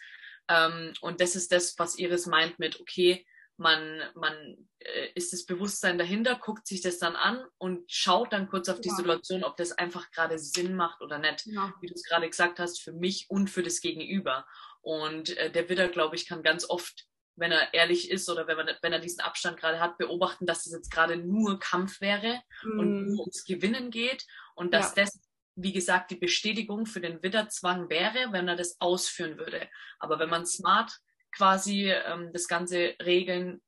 Ähm, 0.49 0.93
und 1.00 1.21
das 1.21 1.37
ist 1.37 1.52
das, 1.52 1.78
was 1.78 1.99
Iris 1.99 2.26
meint 2.26 2.59
mit, 2.59 2.81
okay, 2.81 3.26
man, 3.57 4.02
man 4.14 4.35
äh, 4.81 5.11
ist 5.14 5.33
das 5.33 5.47
Bewusstsein 5.47 5.97
dahinter, 5.97 6.37
guckt 6.37 6.66
sich 6.66 6.81
das 6.81 6.99
dann 6.99 7.14
an 7.14 7.45
und 7.59 7.90
schaut 7.90 8.33
dann 8.33 8.49
kurz 8.49 8.69
auf 8.69 8.81
die 8.81 8.88
ja. 8.88 8.97
Situation, 8.97 9.45
ob 9.45 9.57
das 9.57 9.73
einfach 9.73 10.11
gerade 10.11 10.38
Sinn 10.38 10.75
macht 10.75 11.00
oder 11.02 11.19
nicht. 11.19 11.47
Ja. 11.47 11.73
Wie 11.81 11.87
du 11.87 11.95
es 11.95 12.04
gerade 12.04 12.28
gesagt 12.28 12.59
hast, 12.59 12.83
für 12.83 12.93
mich 12.93 13.26
und 13.28 13.49
für 13.49 13.62
das 13.62 13.81
Gegenüber. 13.81 14.47
Und 14.83 15.37
äh, 15.37 15.50
der 15.50 15.69
Widder, 15.69 15.88
glaube 15.88 16.16
ich, 16.16 16.26
kann 16.26 16.43
ganz 16.43 16.69
oft, 16.69 17.07
wenn 17.37 17.53
er 17.53 17.75
ehrlich 17.75 18.11
ist 18.11 18.29
oder 18.29 18.47
wenn, 18.47 18.57
man, 18.57 18.71
wenn 18.83 18.93
er 18.93 19.00
diesen 19.00 19.21
Abstand 19.21 19.59
gerade 19.59 19.81
hat, 19.81 19.99
beobachten, 19.99 20.47
dass 20.47 20.67
es 20.67 20.73
jetzt 20.73 20.91
gerade 20.91 21.17
nur 21.17 21.59
Kampf 21.59 22.00
wäre 22.00 22.41
mm. 22.62 22.79
und 22.79 23.00
mhm. 23.00 23.07
nur 23.09 23.21
ums 23.21 23.45
Gewinnen 23.45 23.91
geht 23.91 24.26
und 24.55 24.73
dass 24.73 24.95
ja. 24.95 25.05
das 25.05 25.21
wie 25.57 25.73
gesagt, 25.73 26.11
die 26.11 26.17
Bestätigung 26.17 26.87
für 26.87 27.00
den 27.00 27.23
Widderzwang 27.23 27.88
wäre, 27.88 28.33
wenn 28.33 28.49
er 28.49 28.57
das 28.57 28.81
ausführen 28.81 29.38
würde. 29.38 29.69
Aber 29.99 30.19
wenn 30.19 30.29
man 30.29 30.47
smart 30.47 30.99
quasi 31.31 31.91
ähm, 31.91 32.33
das 32.33 32.49
Ganze 32.49 32.97
regeln 33.00 33.62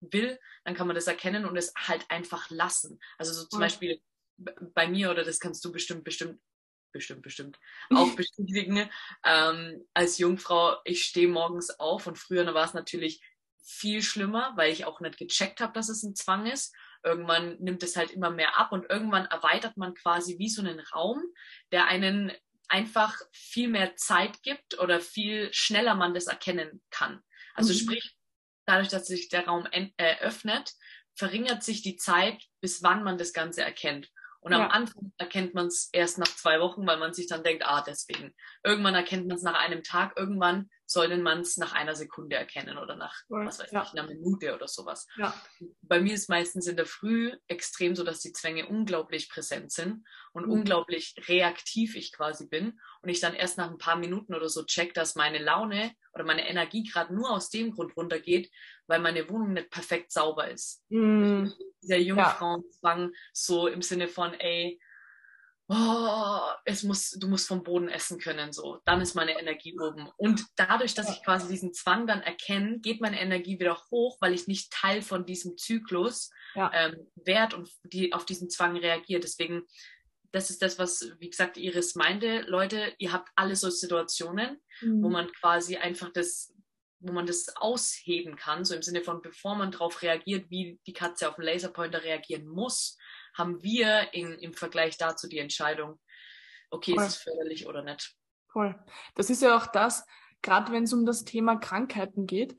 will, 0.00 0.38
dann 0.64 0.74
kann 0.74 0.86
man 0.86 0.96
das 0.96 1.06
erkennen 1.06 1.44
und 1.44 1.56
es 1.56 1.72
halt 1.76 2.04
einfach 2.10 2.48
lassen. 2.50 3.00
Also 3.18 3.32
so 3.32 3.46
zum 3.46 3.58
mhm. 3.58 3.62
Beispiel 3.62 4.00
bei 4.36 4.86
mir, 4.86 5.10
oder 5.10 5.24
das 5.24 5.40
kannst 5.40 5.64
du 5.64 5.72
bestimmt, 5.72 6.04
bestimmt, 6.04 6.40
bestimmt, 6.96 7.22
bestimmt 7.22 7.58
auch 7.94 8.14
bestätigen, 8.16 8.90
ähm, 9.24 9.86
als 9.94 10.18
Jungfrau, 10.18 10.76
ich 10.84 11.04
stehe 11.04 11.28
morgens 11.28 11.70
auf 11.78 12.06
und 12.06 12.18
früher 12.18 12.52
war 12.54 12.64
es 12.64 12.74
natürlich 12.74 13.20
viel 13.62 14.02
schlimmer, 14.02 14.52
weil 14.56 14.72
ich 14.72 14.84
auch 14.84 15.00
nicht 15.00 15.18
gecheckt 15.18 15.60
habe, 15.60 15.72
dass 15.72 15.88
es 15.88 16.02
ein 16.02 16.14
Zwang 16.14 16.46
ist. 16.46 16.74
Irgendwann 17.02 17.56
nimmt 17.58 17.82
es 17.82 17.96
halt 17.96 18.10
immer 18.10 18.30
mehr 18.30 18.58
ab 18.58 18.72
und 18.72 18.88
irgendwann 18.88 19.26
erweitert 19.26 19.76
man 19.76 19.94
quasi 19.94 20.38
wie 20.38 20.48
so 20.48 20.62
einen 20.62 20.80
Raum, 20.80 21.22
der 21.72 21.86
einen 21.86 22.32
einfach 22.68 23.16
viel 23.32 23.68
mehr 23.68 23.96
Zeit 23.96 24.42
gibt 24.42 24.78
oder 24.78 25.00
viel 25.00 25.52
schneller 25.52 25.94
man 25.94 26.14
das 26.14 26.26
erkennen 26.26 26.82
kann. 26.90 27.22
Also 27.54 27.72
mhm. 27.72 27.78
sprich, 27.78 28.16
dadurch, 28.66 28.88
dass 28.88 29.06
sich 29.06 29.28
der 29.28 29.46
Raum 29.46 29.66
äh, 29.70 30.18
öffnet, 30.20 30.72
verringert 31.14 31.62
sich 31.62 31.82
die 31.82 31.96
Zeit, 31.96 32.42
bis 32.60 32.82
wann 32.82 33.02
man 33.02 33.18
das 33.18 33.32
Ganze 33.32 33.62
erkennt. 33.62 34.10
Und 34.46 34.52
ja. 34.52 34.64
am 34.64 34.70
Anfang 34.70 35.12
erkennt 35.18 35.54
man 35.54 35.66
es 35.66 35.88
erst 35.92 36.18
nach 36.18 36.28
zwei 36.28 36.60
Wochen, 36.60 36.86
weil 36.86 36.98
man 36.98 37.12
sich 37.12 37.26
dann 37.26 37.42
denkt, 37.42 37.66
ah, 37.66 37.82
deswegen. 37.84 38.32
Irgendwann 38.62 38.94
erkennt 38.94 39.26
man 39.26 39.38
es 39.38 39.42
nach 39.42 39.58
einem 39.58 39.82
Tag, 39.82 40.12
irgendwann 40.16 40.70
sollte 40.86 41.18
man 41.18 41.40
es 41.40 41.56
nach 41.56 41.72
einer 41.72 41.94
Sekunde 41.94 42.36
erkennen 42.36 42.78
oder 42.78 42.96
nach, 42.96 43.14
was 43.28 43.58
weiß 43.58 43.72
ja. 43.72 43.82
ich, 43.82 43.98
einer 43.98 44.08
Minute 44.08 44.54
oder 44.54 44.68
sowas. 44.68 45.06
Ja. 45.16 45.34
Bei 45.82 46.00
mir 46.00 46.14
ist 46.14 46.28
meistens 46.28 46.66
in 46.66 46.76
der 46.76 46.86
Früh 46.86 47.32
extrem 47.48 47.96
so, 47.96 48.04
dass 48.04 48.20
die 48.20 48.32
Zwänge 48.32 48.66
unglaublich 48.68 49.28
präsent 49.28 49.72
sind 49.72 50.04
und 50.32 50.46
mhm. 50.46 50.52
unglaublich 50.52 51.14
reaktiv 51.28 51.96
ich 51.96 52.12
quasi 52.12 52.46
bin 52.46 52.78
und 53.02 53.08
ich 53.08 53.20
dann 53.20 53.34
erst 53.34 53.58
nach 53.58 53.70
ein 53.70 53.78
paar 53.78 53.96
Minuten 53.96 54.34
oder 54.34 54.48
so 54.48 54.64
check, 54.64 54.94
dass 54.94 55.16
meine 55.16 55.38
Laune 55.38 55.92
oder 56.14 56.24
meine 56.24 56.48
Energie 56.48 56.84
gerade 56.84 57.14
nur 57.14 57.30
aus 57.30 57.50
dem 57.50 57.72
Grund 57.72 57.96
runtergeht, 57.96 58.50
weil 58.86 59.00
meine 59.00 59.28
Wohnung 59.28 59.52
nicht 59.54 59.70
perfekt 59.70 60.12
sauber 60.12 60.48
ist. 60.48 60.82
Mhm. 60.88 61.52
Dieser 61.82 61.98
Jungfrauenzwang 61.98 63.02
ja. 63.02 63.18
so 63.32 63.66
im 63.66 63.82
Sinne 63.82 64.08
von, 64.08 64.34
ey, 64.34 64.80
oh, 65.68 66.40
es 66.64 66.82
muss, 66.82 67.10
du 67.10 67.28
musst 67.28 67.48
vom 67.48 67.62
Boden 67.62 67.88
essen 67.88 68.18
können, 68.18 68.52
so. 68.52 68.80
Dann 68.84 69.00
ist 69.00 69.14
meine 69.14 69.38
Energie 69.38 69.78
oben. 69.78 70.08
Und 70.16 70.44
dadurch, 70.56 70.94
dass 70.94 71.10
ich 71.10 71.24
quasi 71.24 71.48
diesen 71.48 71.72
Zwang 71.72 72.06
dann 72.06 72.22
erkenne, 72.22 72.78
geht 72.78 73.00
meine 73.00 73.20
Energie 73.20 73.58
wieder 73.58 73.76
hoch, 73.90 74.18
weil 74.20 74.32
ich 74.32 74.46
nicht 74.46 74.72
Teil 74.72 75.02
von 75.02 75.26
diesem 75.26 75.56
Zyklus 75.56 76.30
ja. 76.54 76.70
ähm, 76.72 77.10
werde 77.16 77.56
und 77.56 77.68
die 77.84 78.12
auf 78.12 78.24
diesen 78.24 78.48
Zwang 78.48 78.76
reagiert. 78.76 79.24
Deswegen, 79.24 79.62
das 80.30 80.50
ist 80.50 80.62
das, 80.62 80.78
was, 80.78 81.10
wie 81.18 81.30
gesagt, 81.30 81.56
Iris 81.56 81.96
meinte. 81.96 82.42
Leute, 82.42 82.94
ihr 82.98 83.12
habt 83.12 83.30
alle 83.34 83.56
so 83.56 83.68
Situationen, 83.68 84.60
mhm. 84.80 85.02
wo 85.02 85.08
man 85.08 85.32
quasi 85.32 85.76
einfach 85.76 86.12
das 86.12 86.52
wo 87.00 87.12
man 87.12 87.26
das 87.26 87.54
ausheben 87.56 88.36
kann, 88.36 88.64
so 88.64 88.74
im 88.74 88.82
Sinne 88.82 89.02
von, 89.02 89.20
bevor 89.20 89.54
man 89.54 89.70
darauf 89.70 90.02
reagiert, 90.02 90.50
wie 90.50 90.80
die 90.86 90.92
Katze 90.92 91.28
auf 91.28 91.36
den 91.36 91.44
Laserpointer 91.44 92.02
reagieren 92.02 92.48
muss, 92.48 92.96
haben 93.36 93.62
wir 93.62 94.12
in, 94.12 94.32
im 94.32 94.54
Vergleich 94.54 94.96
dazu 94.96 95.28
die 95.28 95.38
Entscheidung, 95.38 95.98
okay, 96.70 96.94
Voll. 96.94 97.02
ist 97.02 97.08
es 97.08 97.16
förderlich 97.16 97.66
oder 97.66 97.82
nicht. 97.82 98.14
Voll. 98.48 98.74
Das 99.14 99.30
ist 99.30 99.42
ja 99.42 99.56
auch 99.56 99.66
das, 99.66 100.06
gerade 100.42 100.72
wenn 100.72 100.84
es 100.84 100.92
um 100.92 101.04
das 101.04 101.24
Thema 101.24 101.56
Krankheiten 101.56 102.26
geht, 102.26 102.56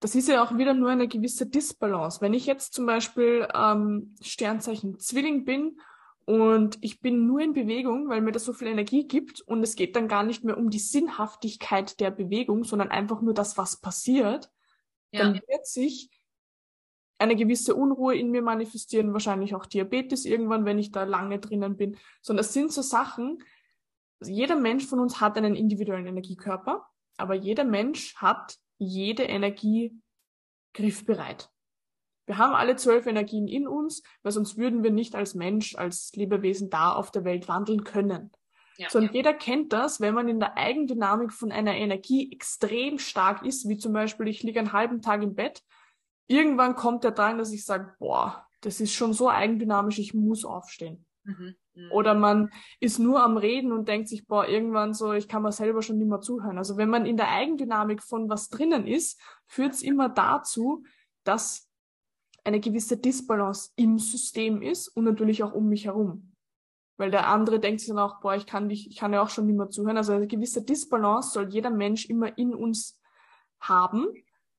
das 0.00 0.14
ist 0.14 0.28
ja 0.28 0.44
auch 0.44 0.58
wieder 0.58 0.74
nur 0.74 0.90
eine 0.90 1.08
gewisse 1.08 1.46
Disbalance. 1.46 2.20
Wenn 2.20 2.34
ich 2.34 2.46
jetzt 2.46 2.74
zum 2.74 2.84
Beispiel 2.84 3.48
ähm, 3.54 4.14
Sternzeichen 4.20 4.98
Zwilling 4.98 5.44
bin 5.44 5.80
und 6.26 6.78
ich 6.82 7.00
bin 7.00 7.26
nur 7.26 7.40
in 7.40 7.54
Bewegung, 7.54 8.08
weil 8.08 8.20
mir 8.20 8.32
das 8.32 8.44
so 8.44 8.52
viel 8.52 8.68
Energie 8.68 9.06
gibt 9.06 9.40
und 9.40 9.62
es 9.62 9.76
geht 9.76 9.96
dann 9.96 10.08
gar 10.08 10.22
nicht 10.22 10.44
mehr 10.44 10.58
um 10.58 10.68
die 10.68 10.78
Sinnhaftigkeit 10.78 12.00
der 12.00 12.10
Bewegung, 12.10 12.64
sondern 12.64 12.90
einfach 12.90 13.22
nur 13.22 13.34
das, 13.34 13.56
was 13.56 13.80
passiert, 13.80 14.50
ja. 15.10 15.20
dann 15.20 15.34
wird 15.34 15.66
sich 15.66 16.10
eine 17.18 17.36
gewisse 17.36 17.74
Unruhe 17.74 18.16
in 18.16 18.30
mir 18.30 18.42
manifestieren, 18.42 19.12
wahrscheinlich 19.12 19.54
auch 19.54 19.66
Diabetes 19.66 20.24
irgendwann, 20.24 20.64
wenn 20.64 20.78
ich 20.78 20.90
da 20.90 21.04
lange 21.04 21.38
drinnen 21.38 21.76
bin. 21.76 21.96
Sondern 22.22 22.44
es 22.44 22.52
sind 22.52 22.72
so 22.72 22.82
Sachen, 22.82 23.42
jeder 24.22 24.56
Mensch 24.56 24.86
von 24.86 25.00
uns 25.00 25.20
hat 25.20 25.36
einen 25.36 25.54
individuellen 25.54 26.06
Energiekörper, 26.06 26.86
aber 27.16 27.34
jeder 27.34 27.64
Mensch 27.64 28.16
hat 28.16 28.56
jede 28.78 29.24
Energie 29.24 30.00
griffbereit. 30.72 31.50
Wir 32.26 32.38
haben 32.38 32.54
alle 32.54 32.76
zwölf 32.76 33.06
Energien 33.06 33.48
in 33.48 33.68
uns, 33.68 34.02
weil 34.22 34.32
sonst 34.32 34.56
würden 34.56 34.82
wir 34.82 34.90
nicht 34.90 35.14
als 35.14 35.34
Mensch, 35.34 35.76
als 35.76 36.12
Lebewesen 36.14 36.70
da 36.70 36.92
auf 36.92 37.10
der 37.10 37.24
Welt 37.24 37.48
wandeln 37.48 37.84
können. 37.84 38.32
Ja, 38.76 38.88
Sondern 38.90 39.12
ja. 39.12 39.18
jeder 39.18 39.34
kennt 39.34 39.72
das, 39.72 40.00
wenn 40.00 40.14
man 40.14 40.28
in 40.28 40.40
der 40.40 40.56
Eigendynamik 40.56 41.32
von 41.32 41.52
einer 41.52 41.74
Energie 41.74 42.32
extrem 42.32 42.98
stark 42.98 43.44
ist, 43.44 43.68
wie 43.68 43.76
zum 43.76 43.92
Beispiel 43.92 44.26
ich 44.26 44.42
liege 44.42 44.58
einen 44.58 44.72
halben 44.72 45.00
Tag 45.00 45.22
im 45.22 45.34
Bett 45.34 45.62
irgendwann 46.26 46.76
kommt 46.76 47.04
der 47.04 47.12
Drang, 47.12 47.38
dass 47.38 47.52
ich 47.52 47.64
sage, 47.64 47.94
boah, 47.98 48.46
das 48.60 48.80
ist 48.80 48.92
schon 48.92 49.12
so 49.12 49.28
eigendynamisch, 49.28 49.98
ich 49.98 50.14
muss 50.14 50.44
aufstehen. 50.44 51.04
Mhm, 51.24 51.54
mh. 51.74 51.90
Oder 51.90 52.14
man 52.14 52.50
ist 52.80 52.98
nur 52.98 53.22
am 53.22 53.36
Reden 53.36 53.72
und 53.72 53.88
denkt 53.88 54.08
sich, 54.08 54.26
boah, 54.26 54.46
irgendwann 54.46 54.94
so, 54.94 55.12
ich 55.12 55.28
kann 55.28 55.42
mir 55.42 55.52
selber 55.52 55.82
schon 55.82 55.98
nicht 55.98 56.08
mehr 56.08 56.20
zuhören. 56.20 56.58
Also 56.58 56.76
wenn 56.76 56.90
man 56.90 57.06
in 57.06 57.16
der 57.16 57.30
Eigendynamik 57.30 58.02
von 58.02 58.28
was 58.28 58.48
drinnen 58.48 58.86
ist, 58.86 59.20
führt 59.46 59.72
es 59.72 59.82
immer 59.82 60.08
dazu, 60.08 60.84
dass 61.24 61.68
eine 62.44 62.60
gewisse 62.60 62.98
Disbalance 62.98 63.70
im 63.76 63.98
System 63.98 64.60
ist 64.60 64.88
und 64.88 65.04
natürlich 65.04 65.42
auch 65.42 65.54
um 65.54 65.68
mich 65.68 65.86
herum. 65.86 66.34
Weil 66.96 67.10
der 67.10 67.28
andere 67.28 67.58
denkt 67.58 67.80
sich 67.80 67.88
dann 67.88 67.98
auch, 67.98 68.20
boah, 68.20 68.36
ich 68.36 68.46
kann 68.46 68.68
dich, 68.68 68.88
ich 68.88 68.96
kann 68.96 69.12
ja 69.12 69.22
auch 69.22 69.30
schon 69.30 69.46
nicht 69.46 69.56
mehr 69.56 69.70
zuhören. 69.70 69.96
Also 69.96 70.12
eine 70.12 70.26
gewisse 70.26 70.62
Disbalance 70.62 71.32
soll 71.32 71.48
jeder 71.48 71.70
Mensch 71.70 72.08
immer 72.08 72.36
in 72.38 72.54
uns 72.54 73.00
haben, 73.58 74.06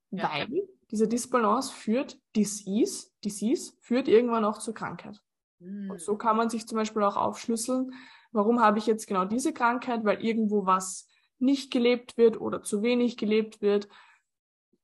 ja. 0.10 0.30
weil 0.30 0.68
diese 0.92 1.08
Disbalance 1.08 1.74
führt 1.74 2.20
Disease, 2.36 3.08
Disease 3.24 3.74
führt 3.82 4.08
irgendwann 4.08 4.46
auch 4.46 4.60
zur 4.60 4.74
Krankheit. 4.74 5.22
Mhm. 5.60 5.92
Und 5.92 6.02
so 6.02 6.18
kann 6.18 6.38
man 6.38 6.50
sich 6.50 6.68
zum 6.68 6.78
Beispiel 6.78 7.04
auch 7.04 7.16
aufschlüsseln, 7.16 7.94
warum 8.32 8.62
habe 8.62 8.78
ich 8.78 8.86
jetzt 8.86 9.08
genau 9.08 9.26
diese 9.26 9.54
Krankheit, 9.54 10.04
weil 10.04 10.24
irgendwo 10.24 10.66
was 10.66 11.08
nicht 11.40 11.72
gelebt 11.72 12.18
wird 12.18 12.40
oder 12.40 12.64
zu 12.64 12.82
wenig 12.82 13.18
gelebt 13.18 13.62
wird. 13.62 13.88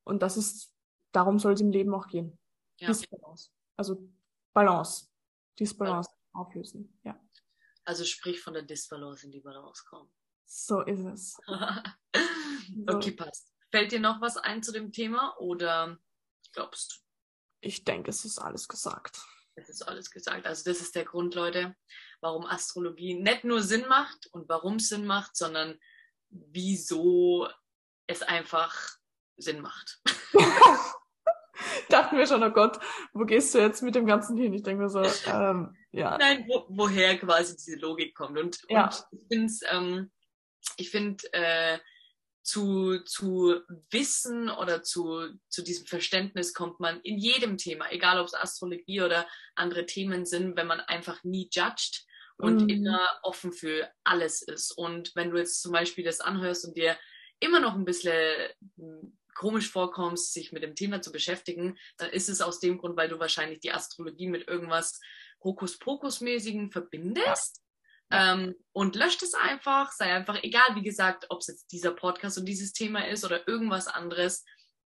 Und 0.04 0.22
das 0.22 0.36
ist, 0.36 0.74
darum 1.12 1.38
soll 1.38 1.52
es 1.52 1.60
im 1.60 1.70
Leben 1.70 1.94
auch 1.94 2.08
gehen. 2.08 2.38
Ja. 2.78 2.88
Disbalance. 2.88 3.50
Also 3.76 4.08
Balance. 4.52 5.08
Disbalance 5.58 6.10
ja. 6.10 6.40
auflösen. 6.40 6.98
Ja. 7.04 7.18
Also 7.84 8.04
sprich 8.04 8.40
von 8.40 8.54
der 8.54 8.62
Disbalance 8.62 9.24
in 9.26 9.32
die 9.32 9.40
Balance 9.40 9.84
kommen. 9.88 10.10
So 10.44 10.80
ist 10.82 11.04
es. 11.04 11.36
okay, 12.86 13.10
so. 13.10 13.16
passt. 13.16 13.51
Fällt 13.72 13.92
dir 13.92 14.00
noch 14.00 14.20
was 14.20 14.36
ein 14.36 14.62
zu 14.62 14.70
dem 14.70 14.92
Thema 14.92 15.34
oder 15.38 15.98
glaubst 16.52 16.92
du? 16.92 16.96
Ich 17.60 17.84
denke, 17.84 18.10
es 18.10 18.24
ist 18.24 18.38
alles 18.38 18.68
gesagt. 18.68 19.20
Es 19.54 19.68
ist 19.68 19.82
alles 19.82 20.10
gesagt. 20.10 20.46
Also 20.46 20.70
das 20.70 20.80
ist 20.80 20.94
der 20.94 21.04
Grund, 21.04 21.34
Leute, 21.34 21.74
warum 22.20 22.46
Astrologie 22.46 23.14
nicht 23.14 23.44
nur 23.44 23.62
Sinn 23.62 23.86
macht 23.88 24.26
und 24.32 24.48
warum 24.48 24.76
es 24.76 24.88
Sinn 24.88 25.06
macht, 25.06 25.36
sondern 25.36 25.78
wieso 26.28 27.48
es 28.06 28.22
einfach 28.22 28.98
Sinn 29.36 29.60
macht. 29.60 30.02
Dachten 31.88 32.18
wir 32.18 32.26
schon, 32.26 32.42
oh 32.42 32.50
Gott, 32.50 32.78
wo 33.12 33.24
gehst 33.24 33.54
du 33.54 33.58
jetzt 33.58 33.82
mit 33.82 33.94
dem 33.94 34.06
Ganzen 34.06 34.36
hin? 34.36 34.52
Ich 34.52 34.62
denke 34.62 34.82
mir 34.82 34.88
so, 34.88 35.02
ähm, 35.30 35.76
ja. 35.92 36.18
Nein, 36.18 36.46
wo, 36.48 36.66
woher 36.68 37.18
quasi 37.18 37.56
diese 37.56 37.76
Logik 37.76 38.14
kommt. 38.14 38.38
Und, 38.38 38.58
ja. 38.68 38.86
und 38.86 39.06
ich 39.12 39.28
finde 39.28 39.46
es 39.46 39.60
ähm, 39.70 40.10
ich 40.76 40.90
finde, 40.90 41.24
äh, 41.32 41.78
zu, 42.42 43.00
zu 43.04 43.60
Wissen 43.90 44.50
oder 44.50 44.82
zu, 44.82 45.28
zu 45.48 45.62
diesem 45.62 45.86
Verständnis 45.86 46.54
kommt 46.54 46.80
man 46.80 47.00
in 47.02 47.18
jedem 47.18 47.56
Thema, 47.56 47.90
egal 47.90 48.20
ob 48.20 48.26
es 48.26 48.34
Astrologie 48.34 49.02
oder 49.02 49.26
andere 49.54 49.86
Themen 49.86 50.26
sind, 50.26 50.56
wenn 50.56 50.66
man 50.66 50.80
einfach 50.80 51.22
nie 51.24 51.48
judgt 51.52 52.04
und 52.38 52.66
mm. 52.66 52.68
immer 52.68 53.08
offen 53.22 53.52
für 53.52 53.90
alles 54.04 54.42
ist. 54.42 54.72
Und 54.72 55.12
wenn 55.14 55.30
du 55.30 55.38
jetzt 55.38 55.62
zum 55.62 55.72
Beispiel 55.72 56.04
das 56.04 56.20
anhörst 56.20 56.64
und 56.64 56.76
dir 56.76 56.96
immer 57.40 57.60
noch 57.60 57.74
ein 57.74 57.84
bisschen 57.84 58.12
hm, 58.76 59.16
komisch 59.34 59.70
vorkommst, 59.70 60.32
sich 60.32 60.52
mit 60.52 60.62
dem 60.62 60.74
Thema 60.74 61.00
zu 61.00 61.12
beschäftigen, 61.12 61.78
dann 61.96 62.10
ist 62.10 62.28
es 62.28 62.40
aus 62.40 62.60
dem 62.60 62.78
Grund, 62.78 62.96
weil 62.96 63.08
du 63.08 63.18
wahrscheinlich 63.18 63.60
die 63.60 63.72
Astrologie 63.72 64.28
mit 64.28 64.48
irgendwas 64.48 65.00
Hokuspokus-mäßigen 65.42 66.70
verbindest. 66.70 67.61
Ähm, 68.12 68.54
und 68.72 68.94
löscht 68.94 69.22
es 69.22 69.34
einfach, 69.34 69.90
sei 69.92 70.12
einfach, 70.12 70.42
egal 70.42 70.74
wie 70.74 70.82
gesagt, 70.82 71.26
ob 71.30 71.40
es 71.40 71.46
jetzt 71.46 71.72
dieser 71.72 71.92
Podcast 71.92 72.38
und 72.38 72.46
dieses 72.46 72.72
Thema 72.72 73.06
ist 73.08 73.24
oder 73.24 73.48
irgendwas 73.48 73.88
anderes. 73.88 74.44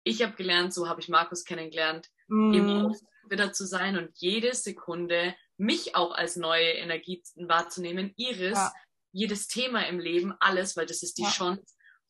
Ich 0.05 0.23
habe 0.23 0.35
gelernt, 0.35 0.73
so 0.73 0.89
habe 0.89 1.01
ich 1.01 1.09
Markus 1.09 1.45
kennengelernt, 1.45 2.09
mm. 2.29 2.55
immer 2.55 2.95
wieder 3.29 3.53
zu 3.53 3.67
sein 3.67 3.99
und 3.99 4.11
jede 4.15 4.55
Sekunde 4.55 5.35
mich 5.57 5.97
auch 5.97 6.13
als 6.13 6.37
neue 6.37 6.71
Energie 6.71 7.23
wahrzunehmen, 7.35 8.13
Iris, 8.17 8.57
ja. 8.57 8.73
jedes 9.13 9.49
Thema 9.49 9.87
im 9.89 9.99
Leben, 9.99 10.35
alles, 10.39 10.77
weil 10.77 10.87
das 10.87 11.03
ist 11.03 11.19
die 11.19 11.25
ja. 11.25 11.31
Chance, 11.31 11.65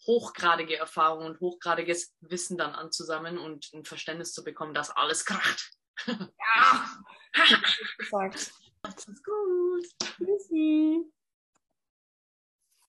hochgradige 0.06 0.76
Erfahrung 0.76 1.24
und 1.24 1.40
hochgradiges 1.40 2.14
Wissen 2.20 2.58
dann 2.58 2.74
anzusammeln 2.74 3.38
und 3.38 3.70
ein 3.72 3.84
Verständnis 3.84 4.32
zu 4.32 4.44
bekommen, 4.44 4.74
dass 4.74 4.90
alles 4.90 5.24
kracht. 5.24 5.70
Ja, 6.06 6.88
gesagt. 7.98 8.52
Ist 8.86 9.24
gut. 9.24 9.86
Tschüssi. 10.00 11.17